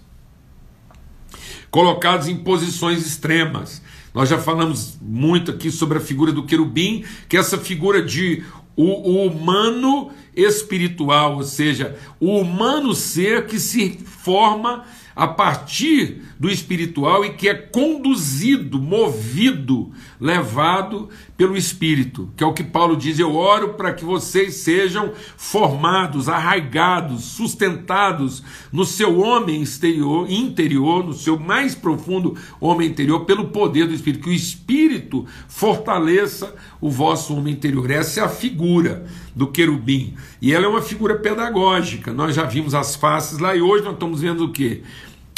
colocados 1.72 2.28
em 2.28 2.36
posições 2.36 3.04
extremas. 3.04 3.82
Nós 4.14 4.28
já 4.28 4.38
falamos 4.38 4.96
muito 5.00 5.50
aqui 5.50 5.72
sobre 5.72 5.98
a 5.98 6.00
figura 6.00 6.32
do 6.32 6.44
querubim, 6.44 7.04
que 7.28 7.36
é 7.36 7.40
essa 7.40 7.58
figura 7.58 8.00
de 8.00 8.44
o, 8.76 8.84
o, 8.84 9.26
humano 9.26 10.10
espiritual, 10.34 11.36
ou 11.36 11.42
seja, 11.42 11.96
o 12.18 12.38
humano 12.38 12.94
ser 12.94 13.46
que 13.46 13.58
se 13.58 13.98
forma 13.98 14.84
a 15.14 15.26
partir 15.26 16.22
do 16.38 16.48
espiritual 16.48 17.24
e 17.24 17.30
que 17.30 17.48
é 17.48 17.54
conduzido, 17.54 18.80
movido, 18.80 19.92
levado 20.20 21.08
pelo 21.40 21.56
Espírito, 21.56 22.28
que 22.36 22.44
é 22.44 22.46
o 22.46 22.52
que 22.52 22.62
Paulo 22.62 22.94
diz: 22.94 23.18
Eu 23.18 23.34
oro 23.34 23.70
para 23.70 23.94
que 23.94 24.04
vocês 24.04 24.56
sejam 24.56 25.10
formados, 25.38 26.28
arraigados, 26.28 27.24
sustentados 27.24 28.42
no 28.70 28.84
seu 28.84 29.18
homem 29.20 29.62
exterior, 29.62 30.30
interior, 30.30 31.02
no 31.02 31.14
seu 31.14 31.38
mais 31.38 31.74
profundo 31.74 32.36
homem 32.60 32.90
interior, 32.90 33.24
pelo 33.24 33.48
poder 33.48 33.86
do 33.86 33.94
Espírito, 33.94 34.24
que 34.24 34.28
o 34.28 34.34
Espírito 34.34 35.24
fortaleça 35.48 36.54
o 36.78 36.90
vosso 36.90 37.34
homem 37.34 37.54
interior. 37.54 37.90
Essa 37.90 38.20
é 38.20 38.22
a 38.22 38.28
figura 38.28 39.06
do 39.34 39.46
querubim. 39.46 40.16
E 40.42 40.52
ela 40.52 40.66
é 40.66 40.68
uma 40.68 40.82
figura 40.82 41.14
pedagógica. 41.20 42.12
Nós 42.12 42.36
já 42.36 42.44
vimos 42.44 42.74
as 42.74 42.96
faces 42.96 43.38
lá 43.38 43.56
e 43.56 43.62
hoje 43.62 43.82
nós 43.82 43.94
estamos 43.94 44.20
vendo 44.20 44.44
o 44.44 44.52
que? 44.52 44.82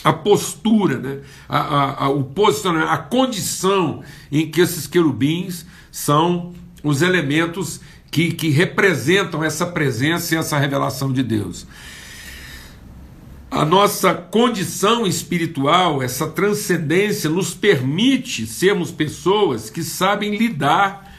a 0.05 0.13
postura, 0.13 0.99
né? 0.99 1.21
a, 1.49 1.59
a, 1.59 2.05
a, 2.07 2.09
o 2.09 2.25
posicionamento, 2.25 2.89
a 2.89 2.99
condição 2.99 4.03
em 4.33 4.51
que 4.51 4.61
esses 4.61 4.89
querubins 4.89 5.65
são 5.93 6.55
os 6.83 7.03
elementos 7.03 7.81
que, 8.11 8.33
que 8.33 8.49
representam 8.49 9.45
essa 9.45 9.67
presença 9.67 10.35
e 10.35 10.39
essa 10.39 10.59
revelação 10.59 11.13
de 11.13 11.23
Deus. 11.23 11.67
A 13.51 13.67
nossa 13.67 14.15
condição 14.15 15.07
espiritual, 15.07 16.03
essa 16.03 16.27
transcendência, 16.27 17.29
nos 17.29 17.55
permite 17.55 18.47
sermos 18.47 18.91
pessoas 18.91 19.69
que 19.69 19.85
sabem 19.85 20.35
lidar 20.35 21.13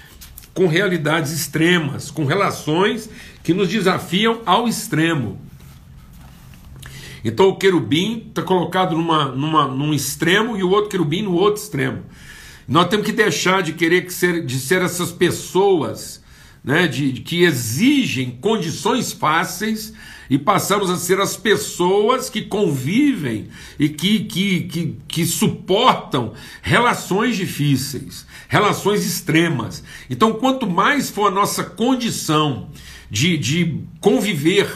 com 0.55 0.67
realidades 0.67 1.31
extremas, 1.31 2.09
com 2.09 2.25
relações 2.25 3.07
que 3.43 3.53
nos 3.53 3.69
desafiam 3.69 4.41
ao 4.45 4.67
extremo. 4.67 5.39
Então 7.23 7.47
o 7.49 7.55
querubim 7.55 8.25
está 8.27 8.41
colocado 8.41 8.95
numa, 8.95 9.25
numa, 9.25 9.67
num 9.67 9.93
extremo 9.93 10.57
e 10.57 10.63
o 10.63 10.69
outro 10.69 10.89
querubim 10.89 11.21
no 11.21 11.33
outro 11.33 11.62
extremo. 11.62 12.03
Nós 12.67 12.88
temos 12.88 13.06
que 13.06 13.12
deixar 13.12 13.62
de 13.62 13.73
querer 13.73 14.06
que 14.06 14.13
ser, 14.13 14.45
de 14.45 14.60
ser 14.60 14.82
essas 14.82 15.12
pessoas 15.12 16.23
né, 16.63 16.88
de, 16.88 17.12
de, 17.12 17.21
que 17.21 17.43
exigem 17.43 18.38
condições 18.39 19.12
fáceis 19.12 19.93
e 20.30 20.38
passamos 20.38 20.89
a 20.89 20.95
ser 20.95 21.19
as 21.19 21.36
pessoas 21.36 22.30
que 22.30 22.43
convivem 22.43 23.49
e 23.78 23.89
que, 23.89 24.21
que, 24.21 24.62
que, 24.62 24.97
que 25.08 25.26
suportam 25.26 26.34
relações 26.62 27.36
difíceis, 27.36 28.26
relações 28.47 29.06
extremas. 29.06 29.84
Então, 30.10 30.34
quanto 30.34 30.65
mais 30.65 31.10
for 31.10 31.28
a 31.28 31.32
nossa 31.32 31.63
condição 31.63 32.69
de, 33.12 33.38
de 33.38 33.82
conviver 33.99 34.71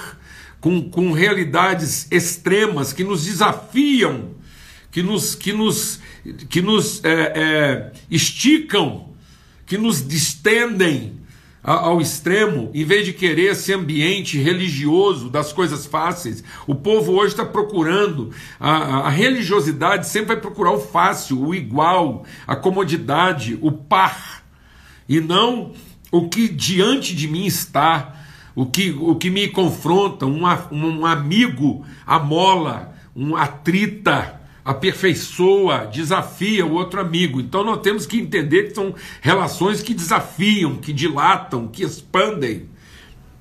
com, 0.60 0.90
com 0.90 1.14
realidades 1.14 2.08
extremas 2.12 2.92
que 2.92 3.04
nos 3.04 3.26
desafiam, 3.26 4.32
que 4.92 5.02
nos, 5.02 5.34
que 5.34 5.54
nos, 5.54 6.00
que 6.50 6.62
nos 6.62 7.04
é, 7.04 7.34
é, 7.36 7.92
esticam, 8.10 9.10
que 9.66 9.78
nos 9.78 10.06
distendem 10.06 11.18
ao 11.64 12.00
extremo, 12.00 12.72
em 12.74 12.86
vez 12.86 13.06
de 13.06 13.12
querer 13.12 13.52
esse 13.52 13.74
ambiente 13.74 14.38
religioso 14.38 15.30
das 15.30 15.52
coisas 15.52 15.86
fáceis, 15.86 16.42
o 16.66 16.74
povo 16.74 17.12
hoje 17.12 17.34
está 17.34 17.46
procurando, 17.46 18.32
a, 18.58 19.00
a, 19.00 19.10
religiosidade 19.10 20.08
sempre 20.08 20.28
vai 20.30 20.38
procurar 20.38 20.72
o 20.72 20.80
fácil, 20.80 21.46
o 21.46 21.54
igual, 21.54 22.24
a 22.48 22.56
comodidade, 22.56 23.60
o 23.62 23.70
par, 23.70 24.46
e 25.10 25.20
não 25.20 25.74
o 26.10 26.30
que 26.30 26.48
diante 26.48 27.14
de 27.14 27.28
mim 27.28 27.46
está, 27.46 28.16
o 28.56 28.66
que, 28.66 28.92
o 28.92 29.16
que 29.16 29.30
me 29.30 29.50
confronta, 29.50 30.26
um, 30.26 30.44
um 30.72 31.06
amigo 31.06 31.86
amola, 32.06 32.96
um 33.14 33.36
atrita, 33.36 34.37
aperfeiçoa, 34.68 35.86
desafia 35.86 36.66
o 36.66 36.74
outro 36.74 37.00
amigo. 37.00 37.40
Então 37.40 37.64
nós 37.64 37.80
temos 37.80 38.06
que 38.06 38.20
entender 38.20 38.64
que 38.64 38.76
são 38.76 38.94
relações 39.22 39.82
que 39.82 39.94
desafiam, 39.94 40.76
que 40.76 40.92
dilatam, 40.92 41.70
que 41.70 41.86
expandem. 41.86 42.68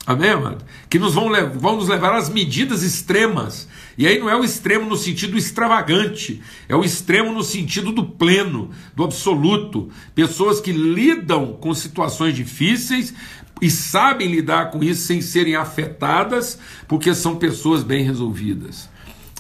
Amém, 0.07 0.37
mano? 0.37 0.59
Que 0.89 1.01
nos 1.01 1.15
vão, 1.15 1.29
vão 1.59 1.77
nos 1.79 1.89
levar 1.89 2.15
às 2.15 2.29
medidas 2.29 2.85
extremas. 2.85 3.69
E 3.99 4.07
aí 4.07 4.21
não 4.21 4.31
é 4.31 4.37
o 4.37 4.45
extremo 4.45 4.89
no 4.89 4.97
sentido 4.97 5.37
extravagante, 5.37 6.41
é 6.69 6.77
o 6.77 6.85
extremo 6.85 7.33
no 7.33 7.43
sentido 7.43 7.91
do 7.91 8.05
pleno, 8.05 8.71
do 8.95 9.03
absoluto. 9.03 9.91
Pessoas 10.15 10.61
que 10.61 10.71
lidam 10.71 11.55
com 11.55 11.75
situações 11.75 12.37
difíceis 12.37 13.13
e 13.61 13.69
sabem 13.69 14.31
lidar 14.31 14.71
com 14.71 14.85
isso 14.85 15.03
sem 15.07 15.21
serem 15.21 15.57
afetadas, 15.57 16.57
porque 16.87 17.13
são 17.13 17.35
pessoas 17.35 17.83
bem 17.83 18.05
resolvidas. 18.05 18.89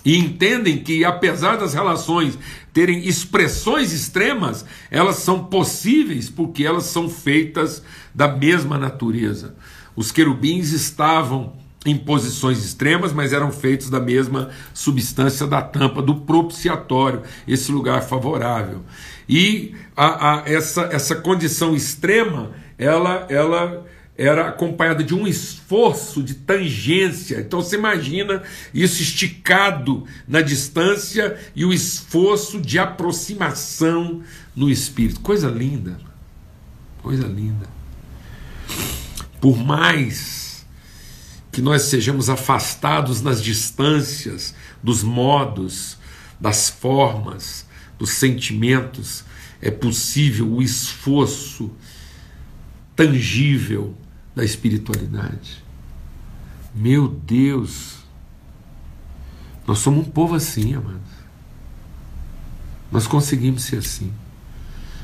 E 0.06 0.16
entendem 0.16 0.78
que, 0.78 1.04
apesar 1.04 1.56
das 1.56 1.74
relações 1.74 2.38
terem 2.72 3.08
expressões 3.08 3.92
extremas, 3.92 4.64
elas 4.88 5.16
são 5.16 5.42
possíveis 5.46 6.30
porque 6.30 6.64
elas 6.64 6.84
são 6.84 7.08
feitas 7.08 7.82
da 8.14 8.28
mesma 8.28 8.78
natureza. 8.78 9.56
Os 9.96 10.12
querubins 10.12 10.70
estavam 10.70 11.54
em 11.84 11.98
posições 11.98 12.64
extremas, 12.64 13.12
mas 13.12 13.32
eram 13.32 13.50
feitos 13.50 13.90
da 13.90 13.98
mesma 13.98 14.50
substância 14.72 15.44
da 15.44 15.60
tampa 15.60 16.00
do 16.00 16.14
propiciatório, 16.14 17.22
esse 17.48 17.72
lugar 17.72 18.04
favorável. 18.04 18.82
E 19.28 19.74
a, 19.96 20.34
a, 20.34 20.42
essa, 20.46 20.82
essa 20.92 21.16
condição 21.16 21.74
extrema, 21.74 22.52
ela, 22.78 23.26
ela 23.28 23.84
era 24.18 24.48
acompanhada 24.48 25.04
de 25.04 25.14
um 25.14 25.26
esforço 25.26 26.22
de 26.22 26.34
tangência. 26.34 27.40
Então 27.40 27.60
você 27.60 27.76
imagina 27.76 28.42
isso 28.72 29.02
esticado 29.02 30.06
na 30.26 30.40
distância 30.40 31.38
e 31.54 31.64
o 31.64 31.72
esforço 31.72 32.60
de 32.60 32.78
aproximação 32.78 34.22
no 34.54 34.70
espírito. 34.70 35.20
Coisa 35.20 35.48
linda. 35.48 36.00
Coisa 37.02 37.26
linda. 37.26 37.68
Por 39.40 39.58
mais 39.58 40.66
que 41.52 41.60
nós 41.60 41.82
sejamos 41.82 42.30
afastados 42.30 43.20
nas 43.20 43.42
distâncias 43.42 44.54
dos 44.82 45.02
modos, 45.02 45.98
das 46.40 46.68
formas, 46.68 47.66
dos 47.98 48.10
sentimentos, 48.10 49.24
é 49.60 49.70
possível 49.70 50.50
o 50.50 50.62
esforço 50.62 51.70
tangível 52.94 53.94
da 54.36 54.44
espiritualidade. 54.44 55.64
Meu 56.74 57.08
Deus, 57.08 57.96
nós 59.66 59.78
somos 59.78 60.06
um 60.06 60.10
povo 60.10 60.34
assim, 60.34 60.74
amados. 60.74 61.16
Nós 62.92 63.06
conseguimos 63.06 63.62
ser 63.62 63.78
assim, 63.78 64.12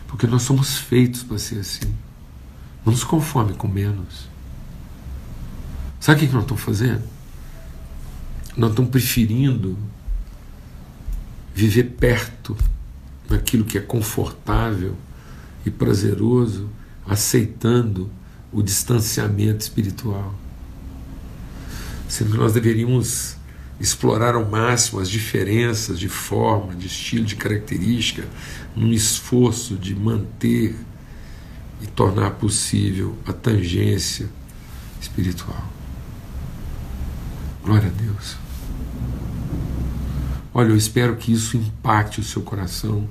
porque 0.06 0.26
nós 0.26 0.42
somos 0.42 0.76
feitos 0.76 1.22
para 1.22 1.38
ser 1.38 1.60
assim. 1.60 1.94
Não 2.84 2.92
nos 2.92 3.02
conforme 3.02 3.54
com 3.54 3.66
menos. 3.66 4.28
Sabe 5.98 6.24
o 6.24 6.28
que 6.28 6.34
nós 6.34 6.42
estamos 6.42 6.62
fazendo? 6.62 7.02
Nós 8.54 8.70
estamos 8.70 8.90
preferindo 8.90 9.78
viver 11.54 11.84
perto 11.84 12.56
daquilo 13.28 13.64
que 13.64 13.78
é 13.78 13.80
confortável 13.80 14.94
e 15.64 15.70
prazeroso, 15.70 16.68
aceitando 17.06 18.10
o 18.52 18.62
distanciamento 18.62 19.62
espiritual. 19.62 20.34
Sendo 22.08 22.32
que 22.32 22.36
nós 22.36 22.52
deveríamos 22.52 23.36
explorar 23.80 24.34
ao 24.34 24.44
máximo 24.44 25.00
as 25.00 25.08
diferenças 25.08 25.98
de 25.98 26.08
forma, 26.08 26.74
de 26.74 26.86
estilo, 26.86 27.24
de 27.24 27.34
característica, 27.34 28.24
num 28.76 28.92
esforço 28.92 29.76
de 29.76 29.94
manter 29.94 30.76
e 31.80 31.86
tornar 31.86 32.32
possível 32.32 33.16
a 33.26 33.32
tangência 33.32 34.28
espiritual. 35.00 35.66
Glória 37.64 37.88
a 37.88 38.02
Deus. 38.02 38.36
Olha, 40.54 40.68
eu 40.68 40.76
espero 40.76 41.16
que 41.16 41.32
isso 41.32 41.56
impacte 41.56 42.20
o 42.20 42.24
seu 42.24 42.42
coração, 42.42 43.08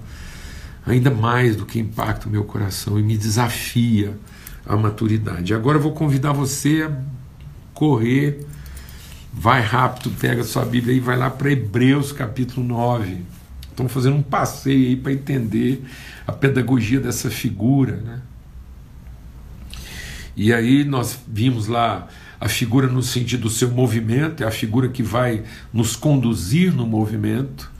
ainda 0.86 1.10
mais 1.10 1.56
do 1.56 1.66
que 1.66 1.80
impacta 1.80 2.28
o 2.28 2.32
meu 2.32 2.44
coração 2.44 3.00
e 3.00 3.04
me 3.04 3.18
desafia 3.18 4.18
a 4.66 4.76
maturidade. 4.76 5.54
Agora 5.54 5.78
eu 5.78 5.82
vou 5.82 5.94
convidar 5.94 6.32
você 6.32 6.84
a 6.84 6.92
correr, 7.74 8.46
vai 9.34 9.62
rápido, 9.62 10.12
pega 10.20 10.44
sua 10.44 10.66
Bíblia 10.66 10.96
e 10.96 11.00
vai 11.00 11.18
lá 11.18 11.30
para 11.30 11.52
Hebreus 11.52 12.12
capítulo 12.12 12.66
9. 12.66 13.18
Estamos 13.70 13.92
fazendo 13.92 14.18
um 14.18 14.22
passeio 14.22 14.90
aí 14.90 14.96
para 14.96 15.14
entender 15.14 15.84
a 16.28 16.32
pedagogia 16.32 17.00
dessa 17.00 17.30
figura. 17.30 17.98
Né? 17.98 18.22
E 20.36 20.54
aí 20.54 20.84
nós 20.84 21.20
vimos 21.28 21.68
lá 21.68 22.08
a 22.40 22.50
figura 22.50 22.88
no 22.88 23.04
sentido 23.04 23.44
do 23.44 23.50
seu 23.50 23.70
movimento, 23.70 24.44
é 24.44 24.48
a 24.48 24.52
figura 24.52 24.90
que 24.90 25.04
vai 25.04 25.44
nos 25.72 25.96
conduzir 25.96 26.74
no 26.74 26.88
movimento, 26.88 27.72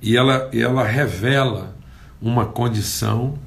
e 0.00 0.16
ela, 0.16 0.50
ela 0.52 0.84
revela 0.84 1.76
uma 2.20 2.46
condição 2.46 3.38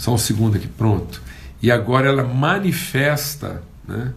só 0.00 0.14
um 0.14 0.18
segundo 0.18 0.56
aqui, 0.56 0.66
pronto. 0.66 1.20
E 1.60 1.70
agora 1.70 2.08
ela 2.08 2.24
manifesta 2.24 3.62
né, 3.86 4.14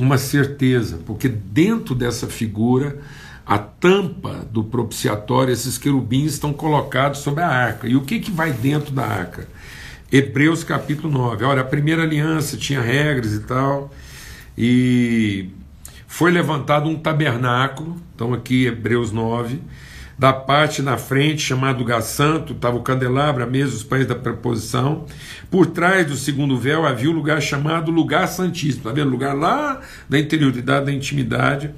uma 0.00 0.18
certeza, 0.18 0.98
porque 1.06 1.28
dentro 1.28 1.94
dessa 1.94 2.26
figura, 2.26 2.98
a 3.46 3.56
tampa 3.56 4.44
do 4.50 4.64
propiciatório, 4.64 5.52
esses 5.52 5.78
querubins 5.78 6.32
estão 6.32 6.52
colocados 6.52 7.20
sobre 7.20 7.44
a 7.44 7.48
arca. 7.48 7.86
E 7.86 7.94
o 7.94 8.00
que, 8.00 8.18
que 8.18 8.32
vai 8.32 8.52
dentro 8.52 8.92
da 8.92 9.06
arca? 9.06 9.46
Hebreus 10.10 10.64
capítulo 10.64 11.08
9. 11.12 11.44
Olha, 11.44 11.60
a 11.60 11.64
primeira 11.64 12.02
aliança 12.02 12.56
tinha 12.56 12.80
regras 12.80 13.32
e 13.32 13.40
tal, 13.44 13.94
e 14.58 15.50
foi 16.08 16.32
levantado 16.32 16.88
um 16.88 16.96
tabernáculo, 16.96 17.96
então 18.12 18.34
aqui 18.34 18.66
Hebreus 18.66 19.12
9 19.12 19.60
da 20.18 20.32
parte 20.32 20.80
na 20.80 20.96
frente, 20.96 21.42
chamado 21.42 21.78
lugar 21.78 22.00
santo, 22.00 22.54
estava 22.54 22.76
o 22.76 22.82
candelabro, 22.82 23.42
a 23.42 23.46
mesa, 23.46 23.74
os 23.74 23.82
pães 23.82 24.06
da 24.06 24.14
preposição. 24.14 25.04
Por 25.50 25.66
trás 25.66 26.06
do 26.06 26.16
segundo 26.16 26.58
véu 26.58 26.86
havia 26.86 27.10
um 27.10 27.14
lugar 27.14 27.40
chamado 27.42 27.90
lugar 27.90 28.26
santíssimo, 28.26 28.78
está 28.78 28.92
vendo? 28.92 29.10
Lugar 29.10 29.34
lá 29.34 29.80
da 30.08 30.18
interioridade, 30.18 30.86
da 30.86 30.92
intimidade, 30.92 31.70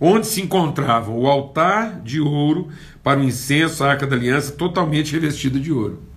onde 0.00 0.26
se 0.26 0.40
encontrava 0.40 1.10
o 1.10 1.26
altar 1.26 2.00
de 2.02 2.20
ouro 2.20 2.68
para 3.02 3.18
o 3.18 3.24
incenso, 3.24 3.82
a 3.82 3.90
arca 3.90 4.06
da 4.06 4.14
aliança, 4.14 4.52
totalmente 4.52 5.12
revestida 5.12 5.58
de 5.58 5.72
ouro. 5.72 6.12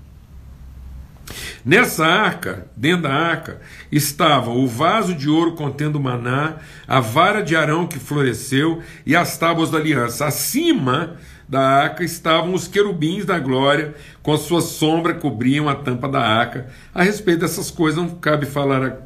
Nessa 1.65 2.05
arca, 2.05 2.67
dentro 2.77 3.03
da 3.03 3.13
arca, 3.13 3.59
estava 3.91 4.51
o 4.51 4.67
vaso 4.67 5.15
de 5.15 5.27
ouro 5.27 5.53
contendo 5.53 5.99
maná, 5.99 6.57
a 6.87 6.99
vara 6.99 7.41
de 7.41 7.55
Arão 7.55 7.87
que 7.87 7.97
floresceu 7.97 8.83
e 9.03 9.15
as 9.15 9.35
tábuas 9.35 9.71
da 9.71 9.79
aliança. 9.79 10.27
Acima 10.27 11.17
da 11.47 11.61
arca 11.61 12.03
estavam 12.03 12.53
os 12.53 12.67
querubins 12.67 13.25
da 13.25 13.37
glória, 13.39 13.93
com 14.23 14.33
a 14.33 14.37
sua 14.37 14.61
sombra 14.61 15.13
cobriam 15.13 15.69
a 15.69 15.75
tampa 15.75 16.07
da 16.07 16.19
arca. 16.19 16.67
A 16.93 17.03
respeito 17.03 17.41
dessas 17.41 17.69
coisas 17.69 18.01
não 18.01 18.09
cabe 18.15 18.45
falar 18.45 19.05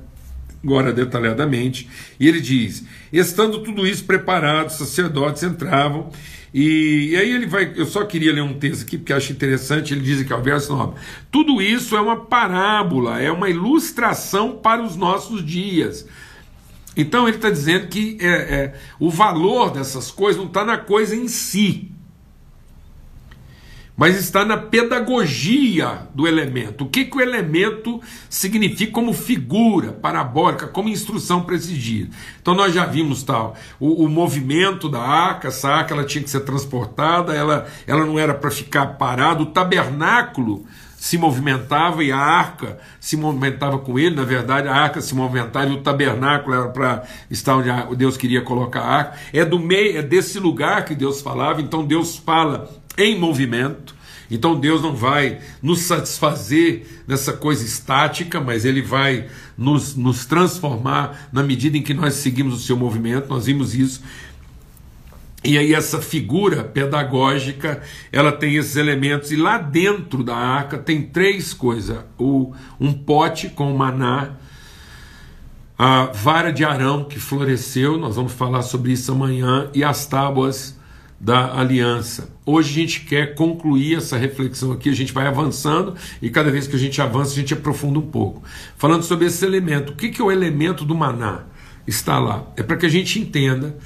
agora 0.63 0.93
detalhadamente. 0.93 1.89
E 2.19 2.28
ele 2.28 2.39
diz: 2.39 2.86
estando 3.12 3.60
tudo 3.60 3.86
isso 3.86 4.06
preparado, 4.06 4.69
os 4.69 4.78
sacerdotes 4.78 5.43
entravam. 5.43 6.10
E, 6.54 7.10
e, 7.12 7.17
aí 7.17 7.32
ele 7.32 7.45
vai, 7.45 7.73
eu 7.75 7.86
só 7.86 8.04
queria 8.04 8.34
ler 8.34 8.41
um 8.41 8.56
texto 8.56 8.82
aqui 8.82 8.97
porque 8.97 9.13
acho 9.13 9.32
interessante, 9.32 9.93
ele 9.93 10.02
diz 10.02 10.21
aqui 10.21 10.34
ao 10.34 10.41
verso 10.41 10.75
9: 10.75 10.93
tudo 11.30 11.62
isso 11.62 11.95
é 11.95 12.02
uma 12.02 12.25
parábola, 12.25 13.21
é 13.21 13.32
uma 13.32 13.49
ilustração 13.49 14.58
para 14.58 14.82
os 14.82 14.95
nossos 14.95 15.45
dias. 15.45 16.08
Então 16.97 17.28
ele 17.28 17.38
está 17.38 17.49
dizendo 17.49 17.88
que 17.88 18.17
é, 18.19 18.28
é, 18.28 18.75
o 18.99 19.10
valor 19.10 19.71
dessas 19.71 20.10
coisas 20.10 20.38
não 20.38 20.47
está 20.47 20.65
na 20.65 20.78
coisa 20.78 21.15
em 21.15 21.28
si, 21.28 21.91
mas 24.00 24.16
está 24.16 24.46
na 24.46 24.56
pedagogia 24.56 26.08
do 26.16 26.26
elemento. 26.26 26.86
O 26.86 26.88
que, 26.88 27.04
que 27.04 27.18
o 27.18 27.22
elemento 27.22 28.02
significa 28.30 28.94
como 28.94 29.12
figura 29.12 29.92
parabólica, 29.92 30.68
como 30.68 30.88
instrução 30.88 31.42
para 31.42 31.56
esses 31.56 31.78
dias. 31.78 32.08
Então 32.42 32.56
nós 32.56 32.74
já 32.74 32.86
vimos 32.86 33.24
tal 33.24 33.58
o, 33.78 34.06
o, 34.06 34.08
movimento 34.08 34.88
da 34.88 35.02
arca, 35.02 35.50
essa 35.50 35.68
arca 35.68 35.94
ela 35.94 36.06
tinha 36.06 36.24
que 36.24 36.30
ser 36.30 36.40
transportada, 36.40 37.34
ela, 37.34 37.68
ela 37.86 38.06
não 38.06 38.18
era 38.18 38.34
para 38.34 38.50
ficar 38.50 38.86
parada, 38.98 39.42
o 39.42 39.48
tabernáculo 39.48 40.66
se 40.96 41.18
movimentava 41.18 42.02
e 42.02 42.10
a 42.10 42.18
arca 42.18 42.78
se 43.02 43.18
movimentava 43.18 43.80
com 43.80 44.00
ele. 44.00 44.16
Na 44.16 44.24
verdade, 44.24 44.70
a 44.70 44.76
arca 44.76 45.02
se 45.02 45.14
movimentava 45.14 45.72
e 45.72 45.74
o 45.74 45.82
tabernáculo 45.82 46.56
era 46.56 46.70
para 46.70 47.04
estar 47.30 47.58
onde 47.58 47.70
Deus 47.98 48.16
queria 48.16 48.42
colocar 48.42 48.82
a 48.82 48.88
arca. 48.88 49.20
É 49.34 49.44
do 49.44 49.60
meio, 49.60 49.98
é 49.98 50.02
desse 50.02 50.40
lugar 50.40 50.86
que 50.86 50.96
Deus 50.96 51.22
falava. 51.22 51.62
Então 51.62 51.86
Deus 51.86 52.18
fala 52.18 52.70
em 52.97 53.17
movimento. 53.17 53.95
Então 54.32 54.60
Deus 54.60 54.82
não 54.82 54.95
vai 54.95 55.39
nos 55.62 55.82
satisfazer 55.82 56.86
nessa 57.08 57.34
coisa 57.34 57.65
estática, 57.65 58.39
mas 58.39 58.63
Ele 58.63 58.82
vai 58.82 59.28
nos, 59.58 59.95
nos 59.95 60.25
transformar 60.25 61.30
na 61.32 61.41
medida 61.41 61.78
em 61.78 61.82
que 61.82 61.93
nós 61.93 62.15
seguimos 62.15 62.54
o 62.54 62.63
seu 62.63 62.78
movimento. 62.78 63.28
Nós 63.28 63.47
vimos 63.47 63.73
isso. 63.73 64.02
E 65.43 65.58
aí 65.58 65.73
essa 65.73 66.02
figura 66.02 66.63
pedagógica, 66.63 67.82
ela 68.12 68.32
tem 68.32 68.56
esses 68.56 68.75
elementos. 68.75 69.32
E 69.32 69.36
lá 69.36 69.58
dentro 69.58 70.23
da 70.23 70.36
arca 70.36 70.78
tem 70.78 71.02
três 71.02 71.54
coisas: 71.54 71.97
o, 72.17 72.54
um 72.80 72.93
pote 72.93 73.49
com 73.49 73.73
maná, 73.73 74.34
a 75.78 76.06
vara 76.06 76.52
de 76.52 76.63
Arão 76.63 77.06
que 77.06 77.19
floresceu, 77.19 77.97
nós 77.97 78.15
vamos 78.15 78.34
falar 78.34 78.62
sobre 78.62 78.91
isso 78.91 79.12
amanhã, 79.12 79.69
e 79.73 79.84
as 79.84 80.06
tábuas 80.06 80.78
da 81.19 81.60
aliança. 81.60 82.29
Hoje 82.45 82.69
a 82.69 82.73
gente 82.73 83.01
quer 83.01 83.36
concluir 83.36 83.97
essa 83.97 84.17
reflexão 84.17 84.71
aqui, 84.71 84.89
a 84.89 84.95
gente 84.95 85.12
vai 85.12 85.27
avançando 85.27 85.95
e 86.21 86.29
cada 86.29 86.49
vez 86.49 86.67
que 86.67 86.75
a 86.75 86.79
gente 86.79 87.01
avança 87.01 87.32
a 87.32 87.36
gente 87.36 87.53
aprofunda 87.53 87.99
um 87.99 88.10
pouco. 88.10 88.41
Falando 88.77 89.03
sobre 89.03 89.25
esse 89.25 89.45
elemento, 89.45 89.91
o 89.91 89.95
que, 89.95 90.10
que 90.10 90.21
é 90.21 90.23
o 90.23 90.32
elemento 90.32 90.86
do 90.86 90.95
maná? 90.95 91.43
Está 91.86 92.19
lá. 92.19 92.47
É 92.55 92.63
para 92.63 92.77
que 92.77 92.86
a 92.86 92.89
gente 92.89 93.19
entenda 93.19 93.77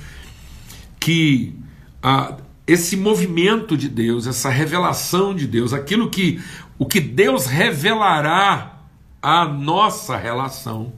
que 0.99 1.55
ah, 2.01 2.37
esse 2.67 2.95
movimento 2.95 3.75
de 3.75 3.89
Deus, 3.89 4.27
essa 4.27 4.49
revelação 4.49 5.33
de 5.33 5.47
Deus, 5.47 5.73
aquilo 5.73 6.09
que 6.09 6.39
o 6.77 6.85
que 6.85 6.99
Deus 6.99 7.45
revelará 7.45 8.79
à 9.21 9.45
nossa 9.45 10.17
relação, 10.17 10.93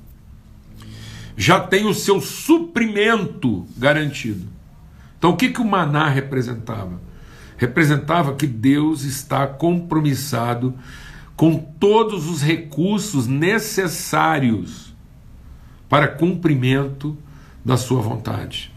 já 1.38 1.60
tem 1.60 1.86
o 1.86 1.94
seu 1.94 2.22
suprimento 2.22 3.68
garantido. 3.78 4.55
Então, 5.18 5.32
o 5.32 5.38
que, 5.38 5.50
que 5.50 5.62
o 5.62 5.66
maná 5.66 6.10
representava? 6.10 7.02
Representava 7.58 8.36
que 8.36 8.46
Deus 8.46 9.04
está 9.04 9.48
compromissado 9.48 10.74
com 11.36 11.58
todos 11.58 12.30
os 12.30 12.42
recursos 12.42 13.28
necessários 13.28 14.94
para 15.88 16.08
cumprimento 16.08 17.18
da 17.64 17.78
sua 17.78 18.02
vontade. 18.02 18.75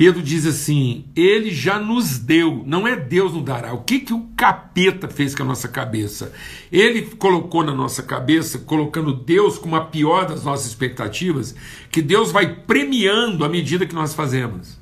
Pedro 0.00 0.22
diz 0.22 0.46
assim: 0.46 1.04
Ele 1.14 1.50
já 1.50 1.78
nos 1.78 2.18
deu, 2.18 2.62
não 2.64 2.88
é 2.88 2.96
Deus 2.96 3.34
nos 3.34 3.44
dará. 3.44 3.74
O 3.74 3.82
que, 3.82 4.00
que 4.00 4.14
o 4.14 4.30
capeta 4.34 5.08
fez 5.08 5.34
com 5.34 5.42
a 5.42 5.46
nossa 5.46 5.68
cabeça? 5.68 6.32
Ele 6.72 7.02
colocou 7.02 7.62
na 7.62 7.74
nossa 7.74 8.02
cabeça, 8.02 8.60
colocando 8.60 9.12
Deus 9.12 9.58
como 9.58 9.76
a 9.76 9.84
pior 9.84 10.26
das 10.26 10.42
nossas 10.42 10.68
expectativas, 10.68 11.54
que 11.90 12.00
Deus 12.00 12.32
vai 12.32 12.62
premiando 12.62 13.44
à 13.44 13.48
medida 13.50 13.84
que 13.84 13.94
nós 13.94 14.14
fazemos. 14.14 14.78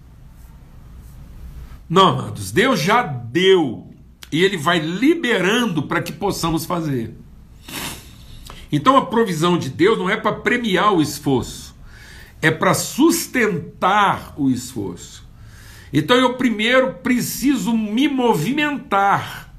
Não, 1.90 2.10
amados, 2.10 2.52
Deus 2.52 2.78
já 2.78 3.02
deu 3.02 3.90
e 4.30 4.44
Ele 4.44 4.56
vai 4.56 4.78
liberando 4.78 5.82
para 5.82 6.00
que 6.00 6.12
possamos 6.12 6.64
fazer. 6.64 7.12
Então 8.70 8.96
a 8.96 9.06
provisão 9.06 9.58
de 9.58 9.68
Deus 9.68 9.98
não 9.98 10.08
é 10.08 10.16
para 10.16 10.36
premiar 10.36 10.94
o 10.94 11.02
esforço 11.02 11.67
é 12.40 12.50
para 12.50 12.74
sustentar 12.74 14.34
o 14.36 14.50
esforço. 14.50 15.26
Então 15.92 16.16
eu 16.16 16.34
primeiro 16.34 16.94
preciso 16.94 17.76
me 17.76 18.08
movimentar 18.08 19.52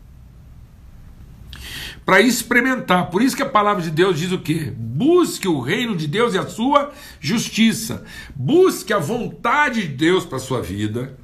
para 2.05 2.21
experimentar. 2.21 3.09
Por 3.11 3.21
isso 3.21 3.35
que 3.35 3.43
a 3.43 3.49
palavra 3.49 3.83
de 3.83 3.91
Deus 3.91 4.17
diz 4.17 4.31
o 4.31 4.39
quê? 4.39 4.73
Busque 4.75 5.47
o 5.47 5.59
reino 5.59 5.95
de 5.95 6.07
Deus 6.07 6.33
e 6.33 6.37
a 6.37 6.47
sua 6.47 6.91
justiça. 7.19 8.03
Busque 8.35 8.93
a 8.93 8.99
vontade 8.99 9.83
de 9.83 9.89
Deus 9.89 10.25
para 10.25 10.39
sua 10.39 10.61
vida 10.61 11.17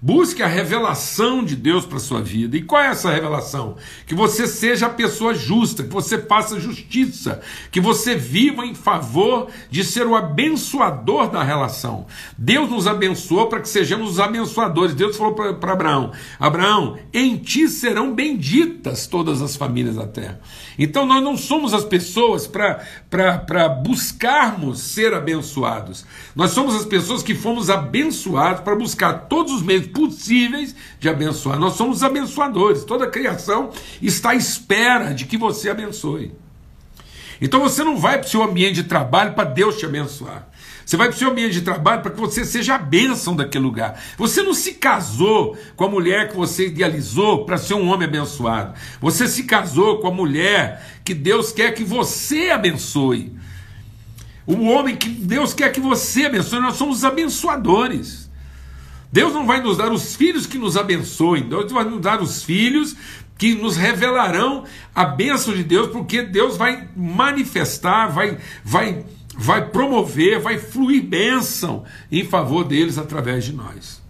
Busque 0.00 0.42
a 0.42 0.46
revelação 0.46 1.44
de 1.44 1.56
Deus 1.56 1.86
para 1.86 1.98
sua 1.98 2.20
vida. 2.20 2.56
E 2.56 2.62
qual 2.62 2.82
é 2.82 2.88
essa 2.88 3.10
revelação? 3.10 3.76
Que 4.06 4.14
você 4.14 4.46
seja 4.46 4.86
a 4.86 4.90
pessoa 4.90 5.34
justa, 5.34 5.82
que 5.82 5.92
você 5.92 6.18
faça 6.18 6.60
justiça, 6.60 7.40
que 7.70 7.80
você 7.80 8.14
viva 8.14 8.64
em 8.64 8.74
favor 8.74 9.48
de 9.70 9.82
ser 9.82 10.06
o 10.06 10.14
abençoador 10.14 11.30
da 11.30 11.42
relação. 11.42 12.06
Deus 12.36 12.70
nos 12.70 12.86
abençoou 12.86 13.48
para 13.48 13.60
que 13.60 13.68
sejamos 13.68 14.12
os 14.12 14.20
abençoadores. 14.20 14.94
Deus 14.94 15.16
falou 15.16 15.34
para 15.34 15.72
Abraão: 15.72 16.12
Abraão, 16.38 16.98
em 17.12 17.36
ti 17.36 17.68
serão 17.68 18.14
benditas 18.14 19.06
todas 19.06 19.40
as 19.40 19.56
famílias 19.56 19.96
da 19.96 20.06
terra. 20.06 20.40
Então 20.78 21.06
nós 21.06 21.22
não 21.22 21.36
somos 21.36 21.72
as 21.72 21.84
pessoas 21.84 22.46
para 22.46 23.68
buscarmos 23.82 24.80
ser 24.80 25.14
abençoados. 25.14 26.04
Nós 26.34 26.50
somos 26.50 26.74
as 26.74 26.84
pessoas 26.84 27.22
que 27.22 27.34
fomos 27.34 27.70
abençoados 27.70 28.62
para 28.62 28.76
buscar 28.76 29.26
todos 29.28 29.52
os 29.52 29.62
meios 29.62 29.85
possíveis 29.86 30.74
de 30.98 31.08
abençoar. 31.08 31.58
Nós 31.58 31.74
somos 31.74 32.02
abençoadores. 32.02 32.84
Toda 32.84 33.04
a 33.04 33.10
criação 33.10 33.70
está 34.00 34.30
à 34.30 34.34
espera 34.34 35.12
de 35.12 35.24
que 35.24 35.36
você 35.36 35.70
abençoe. 35.70 36.32
Então 37.40 37.60
você 37.60 37.84
não 37.84 37.96
vai 37.96 38.18
para 38.18 38.26
o 38.26 38.30
seu 38.30 38.42
ambiente 38.42 38.76
de 38.76 38.84
trabalho 38.84 39.34
para 39.34 39.44
Deus 39.44 39.76
te 39.76 39.84
abençoar. 39.84 40.48
Você 40.86 40.96
vai 40.96 41.08
para 41.08 41.16
o 41.16 41.18
seu 41.18 41.30
ambiente 41.30 41.54
de 41.54 41.62
trabalho 41.62 42.00
para 42.00 42.12
que 42.12 42.20
você 42.20 42.44
seja 42.44 42.76
a 42.76 42.78
bênção 42.78 43.34
daquele 43.34 43.64
lugar. 43.64 44.00
Você 44.16 44.40
não 44.40 44.54
se 44.54 44.74
casou 44.74 45.58
com 45.74 45.84
a 45.84 45.88
mulher 45.88 46.28
que 46.28 46.36
você 46.36 46.68
idealizou 46.68 47.44
para 47.44 47.58
ser 47.58 47.74
um 47.74 47.88
homem 47.88 48.06
abençoado. 48.06 48.72
Você 49.00 49.26
se 49.26 49.42
casou 49.42 49.98
com 49.98 50.06
a 50.06 50.12
mulher 50.12 51.00
que 51.04 51.12
Deus 51.12 51.50
quer 51.50 51.74
que 51.74 51.82
você 51.82 52.50
abençoe. 52.50 53.32
O 54.46 54.66
homem 54.66 54.94
que 54.94 55.08
Deus 55.08 55.52
quer 55.52 55.72
que 55.72 55.80
você 55.80 56.26
abençoe. 56.26 56.60
Nós 56.60 56.76
somos 56.76 57.04
abençoadores. 57.04 58.25
Deus 59.12 59.32
não 59.32 59.46
vai 59.46 59.60
nos 59.60 59.76
dar 59.76 59.92
os 59.92 60.14
filhos 60.14 60.46
que 60.46 60.58
nos 60.58 60.76
abençoem. 60.76 61.48
Deus 61.48 61.70
vai 61.72 61.84
nos 61.84 62.00
dar 62.00 62.20
os 62.20 62.42
filhos 62.42 62.96
que 63.38 63.54
nos 63.54 63.76
revelarão 63.76 64.64
a 64.94 65.04
bênção 65.04 65.54
de 65.54 65.62
Deus, 65.62 65.88
porque 65.88 66.22
Deus 66.22 66.56
vai 66.56 66.88
manifestar, 66.96 68.08
vai, 68.08 68.38
vai 68.64 69.04
vai 69.36 69.68
promover, 69.68 70.40
vai 70.40 70.58
fluir 70.58 71.04
bênção 71.04 71.84
em 72.10 72.24
favor 72.24 72.64
deles 72.64 72.96
através 72.96 73.44
de 73.44 73.52
nós. 73.52 74.02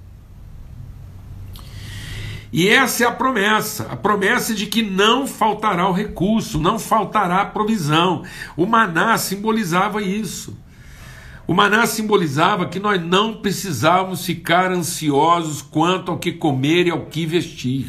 E 2.52 2.68
essa 2.68 3.04
é 3.04 3.06
a 3.06 3.12
promessa, 3.12 3.88
a 3.90 3.96
promessa 3.96 4.54
de 4.54 4.66
que 4.66 4.82
não 4.82 5.26
faltará 5.26 5.88
o 5.88 5.92
recurso, 5.92 6.58
não 6.58 6.78
faltará 6.78 7.42
a 7.42 7.46
provisão. 7.46 8.22
O 8.56 8.64
maná 8.64 9.18
simbolizava 9.18 10.00
isso. 10.00 10.56
O 11.46 11.54
maná 11.54 11.86
simbolizava 11.86 12.66
que 12.66 12.80
nós 12.80 13.00
não 13.00 13.34
precisávamos 13.34 14.24
ficar 14.24 14.72
ansiosos 14.72 15.62
quanto 15.62 16.10
ao 16.10 16.18
que 16.18 16.32
comer 16.32 16.88
e 16.88 16.90
ao 16.90 17.06
que 17.06 17.24
vestir. 17.24 17.88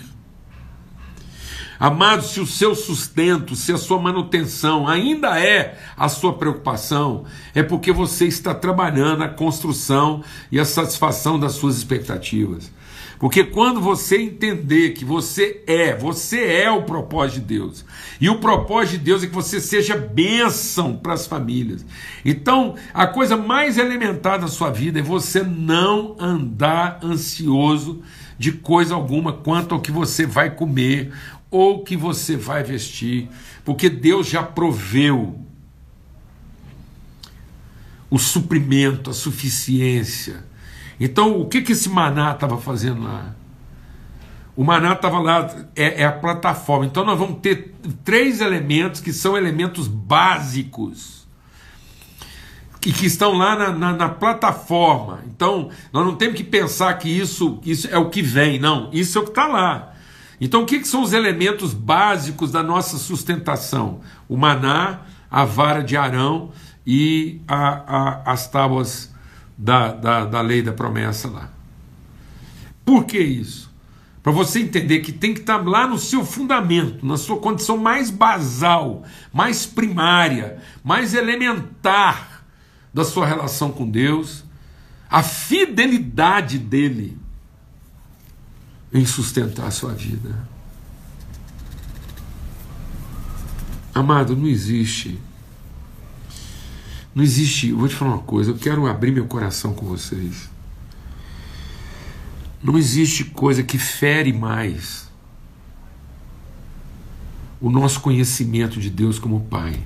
Amados, 1.80 2.32
se 2.32 2.39
o 2.39 2.46
seu 2.46 2.74
sustento, 2.74 3.56
se 3.56 3.72
a 3.72 3.78
sua 3.78 4.00
manutenção 4.00 4.88
ainda 4.88 5.39
é 5.39 5.78
a 5.96 6.10
sua 6.10 6.34
preocupação, 6.34 7.26
é 7.54 7.62
porque 7.62 7.91
você 7.91 8.26
está 8.26 8.54
trabalhando 8.54 9.24
a 9.24 9.30
construção 9.30 10.24
e 10.52 10.60
a 10.60 10.65
satisfação 10.65 11.39
das 11.39 11.54
suas 11.54 11.78
expectativas. 11.78 12.72
Porque 13.19 13.43
quando 13.43 13.82
você 13.82 14.21
entender 14.21 14.91
que 14.91 15.03
você 15.03 15.63
é, 15.65 15.95
você 15.95 16.39
é 16.39 16.69
o 16.69 16.84
propósito 16.84 17.39
de 17.39 17.45
Deus. 17.47 17.86
E 18.21 18.30
o 18.30 18.39
propósito 18.39 18.99
de 18.99 19.06
Deus 19.06 19.23
é 19.23 19.27
que 19.27 19.34
você 19.34 19.60
seja 19.60 19.97
bênção 19.97 20.95
para 20.95 21.13
as 21.13 21.25
famílias. 21.25 21.86
Então, 22.23 22.75
a 22.93 23.08
coisa 23.08 23.36
mais 23.36 23.77
elementar 23.77 24.39
da 24.39 24.47
sua 24.47 24.69
vida 24.69 24.99
é 24.99 25.01
você 25.01 25.41
não 25.41 26.15
andar 26.19 26.99
ansioso 27.03 28.03
de 28.38 28.51
coisa 28.51 28.93
alguma 28.93 29.34
quanto 29.34 29.73
ao 29.73 29.82
que 29.82 29.91
você 29.91 30.25
vai 30.25 30.51
comer 30.51 31.12
ou 31.49 31.84
que 31.84 31.97
você 31.97 32.36
vai 32.36 32.62
vestir, 32.62 33.30
porque 33.63 33.89
Deus 33.89 34.27
já 34.27 34.43
proveu 34.43 35.39
o 38.10 38.17
suprimento, 38.19 39.10
a 39.10 39.13
suficiência. 39.13 40.45
Então, 40.99 41.39
o 41.39 41.45
que, 41.47 41.62
que 41.62 41.73
esse 41.73 41.89
maná 41.89 42.31
estava 42.31 42.57
fazendo 42.57 43.03
lá? 43.03 43.36
O 44.55 44.63
maná 44.63 44.93
estava 44.93 45.19
lá, 45.19 45.47
é, 45.75 46.01
é, 46.01 46.05
a 46.05 46.12
plataforma. 46.12 46.86
Então, 46.86 47.05
nós 47.05 47.17
vamos 47.19 47.39
ter 47.41 47.75
três 48.03 48.41
elementos 48.41 48.99
que 48.99 49.13
são 49.13 49.38
elementos 49.38 49.88
básicos 49.88 51.27
e 52.83 52.91
que 52.91 53.05
estão 53.05 53.33
lá 53.33 53.55
na, 53.55 53.71
na, 53.71 53.93
na, 53.93 54.10
plataforma. 54.10 55.21
Então, 55.27 55.69
nós 55.93 56.03
não 56.03 56.15
temos 56.15 56.36
que 56.36 56.43
pensar 56.43 56.91
que 56.95 57.07
isso, 57.07 57.60
isso 57.63 57.88
é 57.91 57.97
o 57.99 58.10
que 58.10 58.23
vem, 58.23 58.60
não. 58.60 58.89
Isso 58.91 59.19
é 59.19 59.21
o 59.21 59.25
que 59.25 59.31
está 59.31 59.45
lá. 59.45 59.93
Então, 60.41 60.63
o 60.63 60.65
que, 60.65 60.79
que 60.79 60.88
são 60.88 61.03
os 61.03 61.13
elementos 61.13 61.73
básicos 61.73 62.51
da 62.51 62.63
nossa 62.63 62.97
sustentação? 62.97 63.99
O 64.27 64.36
maná, 64.36 65.01
a 65.29 65.45
vara 65.45 65.83
de 65.83 65.95
Arão 65.95 66.51
e 66.86 67.41
a, 67.47 68.21
a, 68.25 68.31
as 68.31 68.47
tábuas 68.47 69.13
da, 69.58 69.91
da, 69.91 70.26
da 70.26 70.41
lei 70.41 70.62
da 70.62 70.72
promessa 70.72 71.28
lá. 71.28 71.50
Por 72.86 73.06
que 73.06 73.17
isso? 73.17 73.67
Para 74.22 74.32
você 74.32 74.60
entender 74.60 75.00
que 75.00 75.12
tem 75.12 75.34
que 75.34 75.39
estar 75.39 75.58
tá 75.58 75.70
lá 75.70 75.88
no 75.88 75.98
seu 75.98 76.24
fundamento, 76.26 77.06
na 77.06 77.17
sua 77.17 77.38
condição 77.38 77.78
mais 77.78 78.10
basal, 78.10 79.04
mais 79.34 79.65
primária, 79.65 80.62
mais 80.84 81.13
elementar 81.13 82.46
da 82.93 83.04
sua 83.06 83.26
relação 83.26 83.72
com 83.72 83.89
Deus, 83.89 84.43
a 85.10 85.24
fidelidade 85.24 86.60
dele 86.60 87.17
em 88.93 89.06
sustentar 89.06 89.67
a 89.67 89.72
sua 89.72 89.93
vida. 89.93 90.48
Amado, 93.93 94.36
não 94.36 94.48
existe. 94.48 95.20
Não 97.17 97.23
existe. 97.23 97.71
Vou 97.71 97.88
te 97.88 97.95
falar 97.95 98.12
uma 98.12 98.21
coisa, 98.21 98.51
eu 98.51 98.58
quero 98.60 98.86
abrir 98.86 99.12
meu 99.12 99.25
coração 99.25 99.73
com 99.73 99.88
vocês. 99.88 100.51
Não 102.63 102.77
existe 102.77 103.23
coisa 103.23 103.63
que 103.63 103.80
fere 103.80 104.32
mais 104.32 105.10
o 107.60 107.71
nosso 107.71 108.01
conhecimento 108.01 108.80
de 108.80 108.91
Deus 108.91 109.17
como 109.17 109.39
Pai 109.45 109.82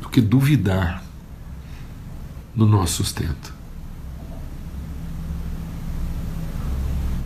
do 0.00 0.08
que 0.08 0.20
duvidar 0.20 1.02
no 2.54 2.68
nosso 2.68 3.02
sustento. 3.02 3.52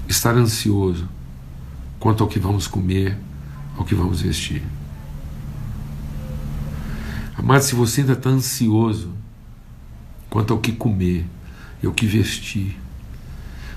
Estar 0.08 0.34
ansioso 0.34 1.06
quanto 2.00 2.24
ao 2.24 2.30
que 2.30 2.38
vamos 2.38 2.66
comer, 2.66 3.18
ao 3.76 3.84
que 3.84 3.94
vamos 3.94 4.22
vestir. 4.22 4.62
Amado, 7.38 7.62
se 7.62 7.74
você 7.76 8.00
ainda 8.00 8.14
está 8.14 8.30
ansioso 8.30 9.14
quanto 10.28 10.52
ao 10.52 10.58
que 10.58 10.72
comer 10.72 11.24
e 11.80 11.86
ao 11.86 11.92
que 11.92 12.04
vestir, 12.04 12.76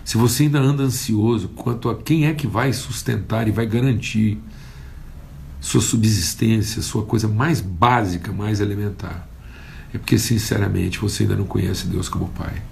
se 0.04 0.18
você 0.18 0.44
ainda 0.44 0.60
anda 0.60 0.82
ansioso 0.82 1.50
quanto 1.50 1.88
a 1.88 1.96
quem 1.96 2.26
é 2.26 2.34
que 2.34 2.48
vai 2.48 2.74
sustentar 2.74 3.48
e 3.48 3.52
vai 3.52 3.68
garantir 3.68 4.42
sua 5.60 5.80
subsistência, 5.80 6.82
sua 6.82 7.06
coisa 7.06 7.28
mais 7.28 7.62
básica, 7.62 8.32
mais 8.32 8.60
elementar, 8.60 9.30
é 9.94 9.98
porque, 10.00 10.18
sinceramente, 10.18 10.98
você 10.98 11.24
ainda 11.24 11.36
não 11.36 11.46
conhece 11.46 11.86
Deus 11.86 12.10
como 12.10 12.30
Pai. 12.30 12.64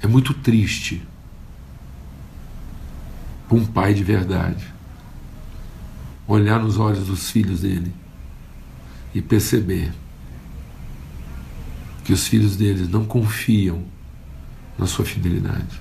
É 0.00 0.06
muito 0.06 0.32
triste 0.32 1.02
para 3.48 3.58
um 3.58 3.66
pai 3.66 3.92
de 3.92 4.04
verdade 4.04 4.79
olhar 6.32 6.60
nos 6.60 6.78
olhos 6.78 7.06
dos 7.06 7.30
filhos 7.30 7.60
dele 7.60 7.92
e 9.14 9.20
perceber 9.20 9.92
que 12.04 12.12
os 12.12 12.26
filhos 12.26 12.56
deles 12.56 12.88
não 12.88 13.04
confiam 13.04 13.84
na 14.78 14.86
sua 14.86 15.04
fidelidade, 15.04 15.80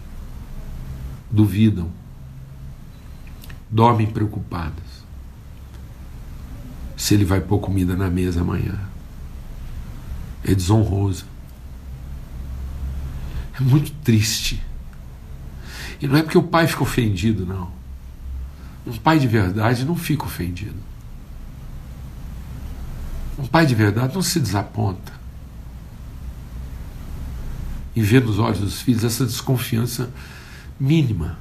duvidam, 1.29 1.89
dormem 3.69 4.07
preocupados 4.07 4.83
se 6.97 7.13
ele 7.13 7.23
vai 7.23 7.39
pôr 7.39 7.59
comida 7.59 7.95
na 7.95 8.09
mesa 8.09 8.41
amanhã. 8.41 8.77
É 10.43 10.53
desonroso. 10.53 11.25
É 13.53 13.61
muito 13.61 13.91
triste. 14.03 14.61
E 16.01 16.07
não 16.07 16.17
é 16.17 16.23
porque 16.23 16.37
o 16.37 16.43
pai 16.43 16.67
fica 16.67 16.83
ofendido, 16.83 17.45
não. 17.45 17.78
Um 18.89 18.97
pai 18.97 19.19
de 19.19 19.27
verdade 19.27 19.85
não 19.85 19.95
fica 19.95 20.25
ofendido. 20.25 20.75
Um 23.37 23.45
pai 23.45 23.65
de 23.65 23.75
verdade 23.75 24.13
não 24.13 24.21
se 24.21 24.39
desaponta 24.39 25.13
em 27.95 28.01
ver 28.01 28.23
nos 28.23 28.39
olhos 28.39 28.59
dos 28.59 28.81
filhos 28.81 29.03
essa 29.03 29.25
desconfiança 29.25 30.09
mínima. 30.79 31.37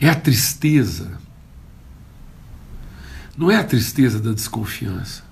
É 0.00 0.08
a 0.08 0.14
tristeza 0.14 1.18
não 3.38 3.52
é 3.52 3.56
a 3.56 3.62
tristeza 3.62 4.18
da 4.18 4.32
desconfiança, 4.32 5.22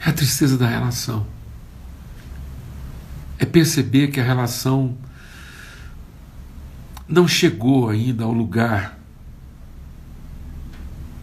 é 0.00 0.08
a 0.08 0.12
tristeza 0.14 0.56
da 0.56 0.66
relação. 0.66 1.26
É 3.38 3.44
perceber 3.44 4.08
que 4.08 4.18
a 4.18 4.24
relação 4.24 4.96
não 7.10 7.26
chegou 7.26 7.88
ainda 7.88 8.24
ao 8.24 8.32
lugar 8.32 8.98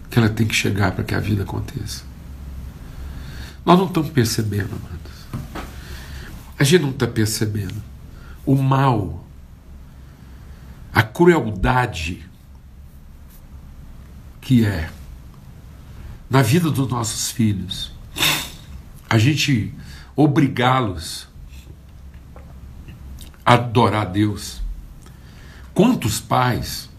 que 0.10 0.19
ela 0.19 0.30
tem 0.30 0.45
que 0.45 0.54
chegar 0.54 0.91
para 0.91 1.04
que 1.04 1.15
a 1.15 1.19
vida 1.19 1.43
aconteça. 1.43 2.04
Nós 3.65 3.78
não 3.80 3.88
estamos 3.88 4.10
percebendo, 4.10 4.76
amados. 4.76 5.65
A 6.60 6.63
gente 6.63 6.82
não 6.82 6.89
está 6.89 7.08
percebendo 7.08 7.82
o 8.45 8.56
mal, 8.56 9.26
a 10.93 11.04
crueldade 11.04 12.28
que 14.41 14.65
é 14.65 14.89
na 16.30 16.41
vida 16.41 16.71
dos 16.71 16.89
nossos 16.89 17.32
filhos 17.32 17.91
a 19.10 19.17
gente 19.17 19.73
obrigá-los 20.15 21.28
a 23.45 23.54
adorar 23.54 24.02
a 24.02 24.06
Deus. 24.06 24.62
Quantos 25.78 26.20
pais 26.20 26.90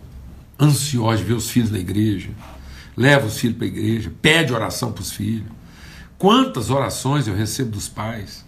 ansiosos 0.57 1.19
de 1.19 1.25
ver 1.27 1.33
os 1.33 1.51
filhos 1.51 1.69
na 1.69 1.81
igreja, 1.81 2.31
levam 2.97 3.27
os 3.27 3.37
filhos 3.37 3.57
para 3.57 3.67
a 3.67 3.71
igreja, 3.71 4.13
pede 4.23 4.53
oração 4.53 4.93
para 4.93 5.03
os 5.03 5.11
filhos. 5.11 5.49
Quantas 6.17 6.71
orações 6.71 7.27
eu 7.27 7.35
recebo 7.35 7.73
dos 7.73 7.89
pais? 7.89 8.45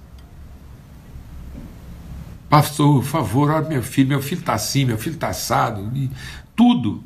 Pastor, 2.48 3.02
por 3.02 3.08
favor, 3.08 3.50
ore 3.50 3.68
meu 3.68 3.82
filho, 3.82 4.08
meu 4.08 4.22
filho 4.22 4.38
está 4.38 4.54
assim, 4.54 4.84
meu 4.84 4.96
filho 4.96 5.16
está 5.16 5.30
assado, 5.30 5.90
tudo. 6.54 7.02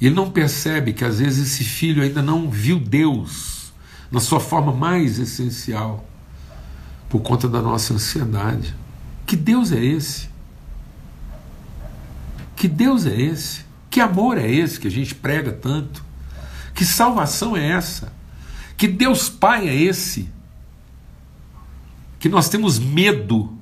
E 0.00 0.06
ele 0.06 0.16
não 0.16 0.32
percebe 0.32 0.92
que 0.92 1.04
às 1.04 1.20
vezes 1.20 1.52
esse 1.52 1.62
filho 1.62 2.02
ainda 2.02 2.22
não 2.22 2.50
viu 2.50 2.80
Deus 2.80 3.72
na 4.10 4.18
sua 4.18 4.40
forma 4.40 4.72
mais 4.72 5.20
essencial, 5.20 6.04
por 7.08 7.20
conta 7.20 7.48
da 7.48 7.62
nossa 7.62 7.94
ansiedade. 7.94 8.74
Que 9.24 9.36
Deus 9.36 9.70
é 9.70 9.78
esse? 9.78 10.33
Que 12.64 12.68
Deus 12.68 13.04
é 13.04 13.14
esse? 13.14 13.62
Que 13.90 14.00
amor 14.00 14.38
é 14.38 14.50
esse 14.50 14.80
que 14.80 14.88
a 14.88 14.90
gente 14.90 15.14
prega 15.14 15.52
tanto? 15.52 16.02
Que 16.74 16.82
salvação 16.82 17.54
é 17.54 17.68
essa? 17.68 18.10
Que 18.74 18.88
Deus 18.88 19.28
Pai 19.28 19.68
é 19.68 19.74
esse? 19.74 20.30
Que 22.18 22.26
nós 22.26 22.48
temos 22.48 22.78
medo 22.78 23.52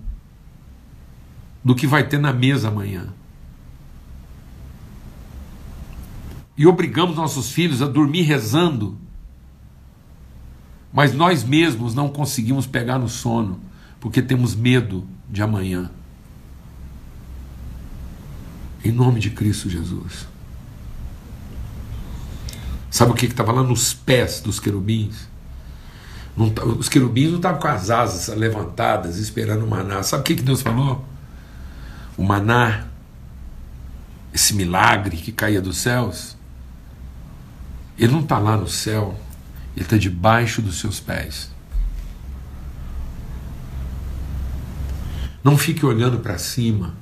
do 1.65 1.75
que 1.75 1.85
vai 1.85 2.07
ter 2.07 2.21
na 2.21 2.33
mesa 2.33 2.69
amanhã. 2.69 3.13
e 6.57 6.65
obrigamos 6.65 7.17
nossos 7.17 7.51
filhos 7.51 7.83
a 7.83 7.89
dormir 7.89 8.23
rezando, 8.23 8.97
mas 10.93 11.13
nós 11.13 11.43
mesmos 11.43 11.93
não 11.93 12.09
conseguimos 12.09 12.69
pegar 12.69 13.01
no 13.01 13.09
sono 13.09 13.59
porque 13.99 14.23
temos 14.23 14.55
medo 14.55 15.05
de 15.29 15.43
amanhã. 15.43 15.91
Em 18.85 18.91
nome 18.91 19.21
de 19.21 19.31
Cristo 19.31 19.71
Jesus. 19.71 20.27
Sabe 22.91 23.13
o 23.13 23.15
que 23.15 23.27
estava 23.27 23.53
lá 23.53 23.63
nos 23.63 23.95
pés 23.95 24.41
dos 24.41 24.61
querubins? 24.61 25.29
Não, 26.37 26.53
os 26.79 26.89
querubins 26.89 27.31
não 27.31 27.37
estavam 27.37 27.61
com 27.61 27.69
as 27.69 27.91
asas 27.91 28.37
levantadas, 28.37 29.19
esperando 29.19 29.65
o 29.65 29.69
maná. 29.71 30.03
Sabe 30.03 30.21
o 30.21 30.25
que, 30.25 30.35
que 30.35 30.43
Deus 30.43 30.63
falou? 30.63 31.05
O 32.17 32.23
maná, 32.23 32.87
esse 34.33 34.55
milagre 34.55 35.17
que 35.17 35.33
caía 35.33 35.61
dos 35.61 35.79
céus, 35.79 36.37
ele 37.99 38.13
não 38.13 38.21
está 38.21 38.39
lá 38.39 38.57
no 38.57 38.69
céu, 38.69 39.19
ele 39.77 39.85
está 39.85 39.97
debaixo 39.97 40.61
dos 40.61 40.81
seus 40.81 41.01
pés. 41.01 41.51
Não 45.43 45.57
fique 45.57 45.85
olhando 45.85 46.19
para 46.21 46.39
cima, 46.39 46.95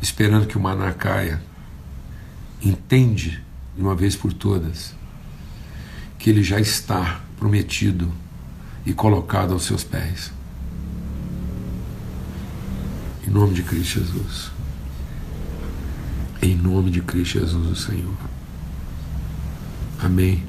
esperando 0.00 0.46
que 0.46 0.56
o 0.56 0.60
maná 0.60 0.92
caia. 0.92 1.42
Entende, 2.60 3.42
de 3.76 3.82
uma 3.82 3.94
vez 3.94 4.16
por 4.16 4.32
todas, 4.32 4.94
que 6.18 6.30
ele 6.30 6.42
já 6.42 6.58
está 6.58 7.20
prometido 7.38 8.12
e 8.84 8.92
colocado 8.92 9.52
aos 9.52 9.64
seus 9.64 9.84
pés. 9.84 10.32
Em 13.26 13.30
nome 13.30 13.54
de 13.54 13.62
Cristo 13.62 14.00
Jesus. 14.00 14.50
Em 16.40 16.54
nome 16.56 16.90
de 16.90 17.00
Cristo 17.02 17.40
Jesus, 17.40 17.66
o 17.66 17.76
Senhor. 17.76 18.16
Amém. 20.02 20.44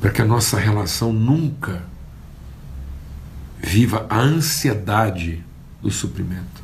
Para 0.00 0.10
que 0.10 0.20
a 0.20 0.24
nossa 0.24 0.58
relação 0.58 1.12
nunca 1.12 1.84
viva 3.62 4.06
a 4.10 4.18
ansiedade 4.18 5.44
do 5.80 5.90
suprimento, 5.90 6.61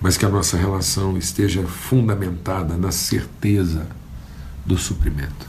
mas 0.00 0.16
que 0.16 0.24
a 0.24 0.28
nossa 0.28 0.56
relação 0.56 1.16
esteja 1.16 1.66
fundamentada 1.66 2.76
na 2.76 2.92
certeza 2.92 3.86
do 4.64 4.76
suprimento. 4.76 5.48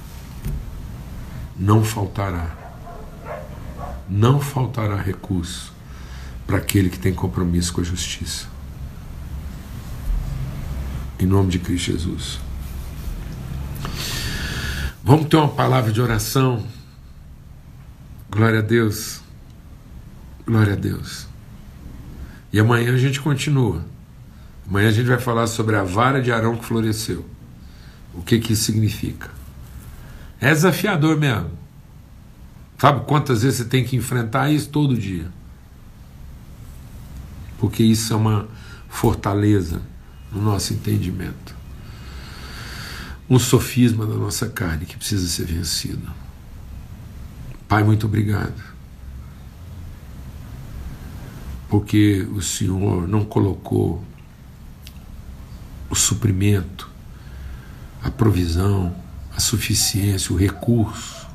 Não 1.57 1.83
faltará, 1.83 2.55
não 4.09 4.39
faltará 4.39 4.95
recurso 4.95 5.73
para 6.45 6.57
aquele 6.57 6.89
que 6.89 6.99
tem 6.99 7.13
compromisso 7.13 7.73
com 7.73 7.81
a 7.81 7.83
justiça. 7.83 8.47
Em 11.19 11.25
nome 11.25 11.49
de 11.49 11.59
Cristo 11.59 11.91
Jesus. 11.91 12.39
Vamos 15.03 15.27
ter 15.27 15.37
uma 15.37 15.47
palavra 15.47 15.91
de 15.91 15.99
oração. 15.99 16.65
Glória 18.29 18.59
a 18.59 18.61
Deus. 18.61 19.21
Glória 20.45 20.73
a 20.73 20.75
Deus. 20.75 21.27
E 22.53 22.59
amanhã 22.59 22.93
a 22.93 22.97
gente 22.97 23.19
continua. 23.19 23.83
Amanhã 24.69 24.89
a 24.89 24.91
gente 24.91 25.07
vai 25.07 25.19
falar 25.19 25.47
sobre 25.47 25.75
a 25.75 25.83
vara 25.83 26.21
de 26.21 26.31
Arão 26.31 26.57
que 26.57 26.65
floresceu. 26.65 27.25
O 28.13 28.21
que, 28.21 28.39
que 28.39 28.53
isso 28.53 28.63
significa? 28.63 29.29
É 30.41 30.51
desafiador 30.51 31.17
mesmo. 31.17 31.51
Sabe 32.77 33.05
quantas 33.05 33.43
vezes 33.43 33.59
você 33.59 33.65
tem 33.65 33.83
que 33.83 33.95
enfrentar 33.95 34.51
isso 34.51 34.69
todo 34.69 34.97
dia? 34.97 35.31
Porque 37.57 37.81
isso 37.81 38.13
é 38.13 38.15
uma 38.15 38.47
fortaleza 38.89 39.81
no 40.31 40.41
nosso 40.41 40.73
entendimento. 40.73 41.55
Um 43.29 43.39
sofisma 43.39 44.05
da 44.05 44.15
nossa 44.15 44.47
carne 44.47 44.85
que 44.85 44.97
precisa 44.97 45.27
ser 45.27 45.45
vencido. 45.45 46.07
Pai, 47.67 47.83
muito 47.83 48.05
obrigado. 48.05 48.61
Porque 51.67 52.27
o 52.31 52.41
Senhor 52.41 53.07
não 53.07 53.25
colocou 53.25 54.03
o 55.89 55.95
suprimento, 55.95 56.89
a 58.03 58.09
provisão, 58.11 58.95
a 59.35 59.39
suficiência, 59.39 60.33
o 60.33 60.37
recurso, 60.37 61.27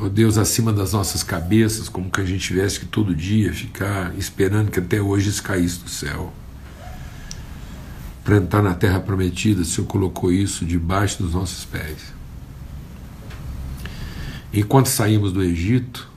ó 0.00 0.08
Deus, 0.08 0.38
acima 0.38 0.72
das 0.72 0.92
nossas 0.92 1.22
cabeças, 1.22 1.88
como 1.88 2.10
que 2.10 2.20
a 2.20 2.24
gente 2.24 2.46
tivesse 2.46 2.80
que 2.80 2.86
todo 2.86 3.14
dia 3.14 3.52
ficar 3.52 4.16
esperando 4.18 4.70
que 4.70 4.80
até 4.80 5.00
hoje 5.00 5.30
isso 5.30 5.42
caísse 5.42 5.78
do 5.78 5.88
céu. 5.88 6.32
Para 8.24 8.36
entrar 8.38 8.62
na 8.62 8.74
terra 8.74 9.00
prometida, 9.00 9.62
o 9.62 9.64
Senhor 9.64 9.86
colocou 9.86 10.32
isso 10.32 10.64
debaixo 10.64 11.22
dos 11.22 11.34
nossos 11.34 11.64
pés. 11.64 12.14
Enquanto 14.52 14.86
saímos 14.86 15.32
do 15.32 15.42
Egito, 15.42 16.08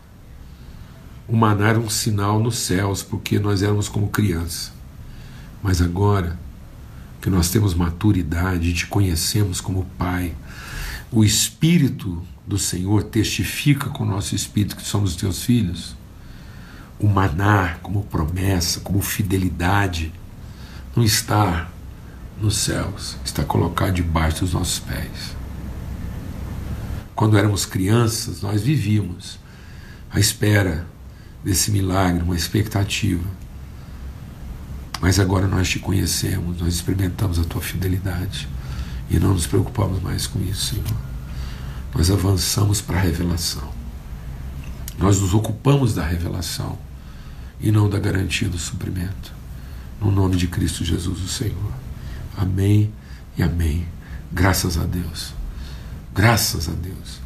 o 1.27 1.35
maná 1.35 1.69
era 1.69 1.79
um 1.79 1.89
sinal 1.89 2.39
nos 2.39 2.59
céus, 2.59 3.03
porque 3.03 3.39
nós 3.39 3.61
éramos 3.61 3.89
como 3.89 4.07
crianças. 4.07 4.76
Mas 5.67 5.81
agora 5.81 6.39
que 7.21 7.29
nós 7.29 7.49
temos 7.49 7.73
maturidade, 7.73 8.73
te 8.73 8.87
conhecemos 8.87 9.59
como 9.59 9.83
Pai, 9.97 10.33
o 11.11 11.25
Espírito 11.25 12.23
do 12.47 12.57
Senhor 12.57 13.03
testifica 13.03 13.89
com 13.89 14.05
o 14.05 14.07
nosso 14.07 14.33
espírito 14.33 14.77
que 14.77 14.81
somos 14.81 15.17
teus 15.17 15.43
filhos. 15.43 15.93
O 16.97 17.05
maná, 17.05 17.79
como 17.83 18.05
promessa, 18.05 18.79
como 18.79 19.01
fidelidade, 19.01 20.13
não 20.95 21.03
está 21.03 21.69
nos 22.41 22.55
céus, 22.55 23.17
está 23.25 23.43
colocado 23.43 23.95
debaixo 23.95 24.45
dos 24.45 24.53
nossos 24.53 24.79
pés. 24.79 25.35
Quando 27.13 27.37
éramos 27.37 27.65
crianças, 27.65 28.41
nós 28.41 28.61
vivíamos 28.61 29.37
à 30.09 30.17
espera 30.17 30.87
desse 31.43 31.71
milagre, 31.71 32.23
uma 32.23 32.37
expectativa. 32.37 33.27
Mas 35.01 35.19
agora 35.19 35.47
nós 35.47 35.69
te 35.69 35.79
conhecemos, 35.79 36.59
nós 36.59 36.73
experimentamos 36.73 37.37
a 37.39 37.43
tua 37.43 37.61
fidelidade 37.61 38.47
e 39.09 39.19
não 39.19 39.33
nos 39.33 39.45
preocupamos 39.45 40.01
mais 40.01 40.25
com 40.25 40.41
isso, 40.41 40.73
Senhor. 40.73 41.01
Nós 41.93 42.09
avançamos 42.09 42.81
para 42.81 42.97
a 42.97 43.01
revelação. 43.01 43.71
Nós 44.97 45.19
nos 45.19 45.33
ocupamos 45.33 45.93
da 45.93 46.05
revelação 46.05 46.77
e 47.59 47.71
não 47.71 47.89
da 47.89 47.99
garantia 47.99 48.49
do 48.49 48.57
suprimento. 48.57 49.31
No 50.01 50.11
nome 50.11 50.35
de 50.35 50.47
Cristo 50.47 50.83
Jesus, 50.83 51.21
o 51.21 51.27
Senhor. 51.27 51.71
Amém 52.35 52.91
e 53.37 53.43
amém. 53.43 53.87
Graças 54.31 54.77
a 54.77 54.83
Deus. 54.83 55.33
Graças 56.13 56.67
a 56.67 56.73
Deus. 56.73 57.19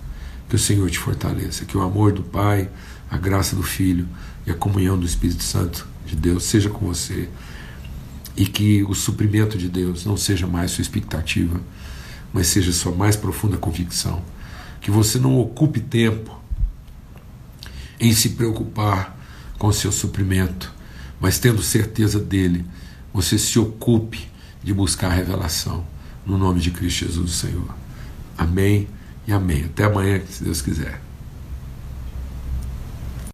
Que 0.49 0.55
o 0.55 0.59
Senhor 0.59 0.89
te 0.89 0.99
fortaleça, 0.99 1.65
que 1.65 1.77
o 1.77 1.81
amor 1.81 2.11
do 2.11 2.23
Pai, 2.23 2.69
a 3.09 3.17
graça 3.17 3.55
do 3.55 3.63
Filho 3.63 4.07
e 4.45 4.51
a 4.51 4.53
comunhão 4.53 4.97
do 4.97 5.05
Espírito 5.05 5.43
Santo 5.43 5.87
de 6.05 6.15
Deus 6.15 6.43
seja 6.43 6.69
com 6.69 6.85
você 6.85 7.29
e 8.35 8.45
que 8.45 8.83
o 8.83 8.93
suprimento 8.93 9.57
de 9.57 9.69
Deus 9.69 10.05
não 10.05 10.15
seja 10.15 10.47
mais 10.47 10.71
sua 10.71 10.81
expectativa, 10.81 11.59
mas 12.33 12.47
seja 12.47 12.71
sua 12.71 12.91
mais 12.91 13.15
profunda 13.15 13.57
convicção. 13.57 14.21
Que 14.79 14.89
você 14.89 15.19
não 15.19 15.37
ocupe 15.39 15.79
tempo 15.79 16.39
em 17.99 18.13
se 18.13 18.29
preocupar 18.29 19.17
com 19.59 19.67
o 19.67 19.73
seu 19.73 19.91
suprimento, 19.91 20.73
mas 21.19 21.37
tendo 21.37 21.61
certeza 21.61 22.19
dele, 22.19 22.65
você 23.13 23.37
se 23.37 23.59
ocupe 23.59 24.27
de 24.63 24.73
buscar 24.73 25.11
a 25.11 25.13
revelação 25.13 25.85
no 26.25 26.37
nome 26.37 26.59
de 26.59 26.71
Cristo 26.71 27.05
Jesus, 27.05 27.31
Senhor. 27.31 27.75
Amém 28.37 28.87
e 29.27 29.33
amém. 29.33 29.65
Até 29.65 29.83
amanhã, 29.83 30.21
se 30.27 30.43
Deus 30.43 30.61
quiser. 30.61 31.10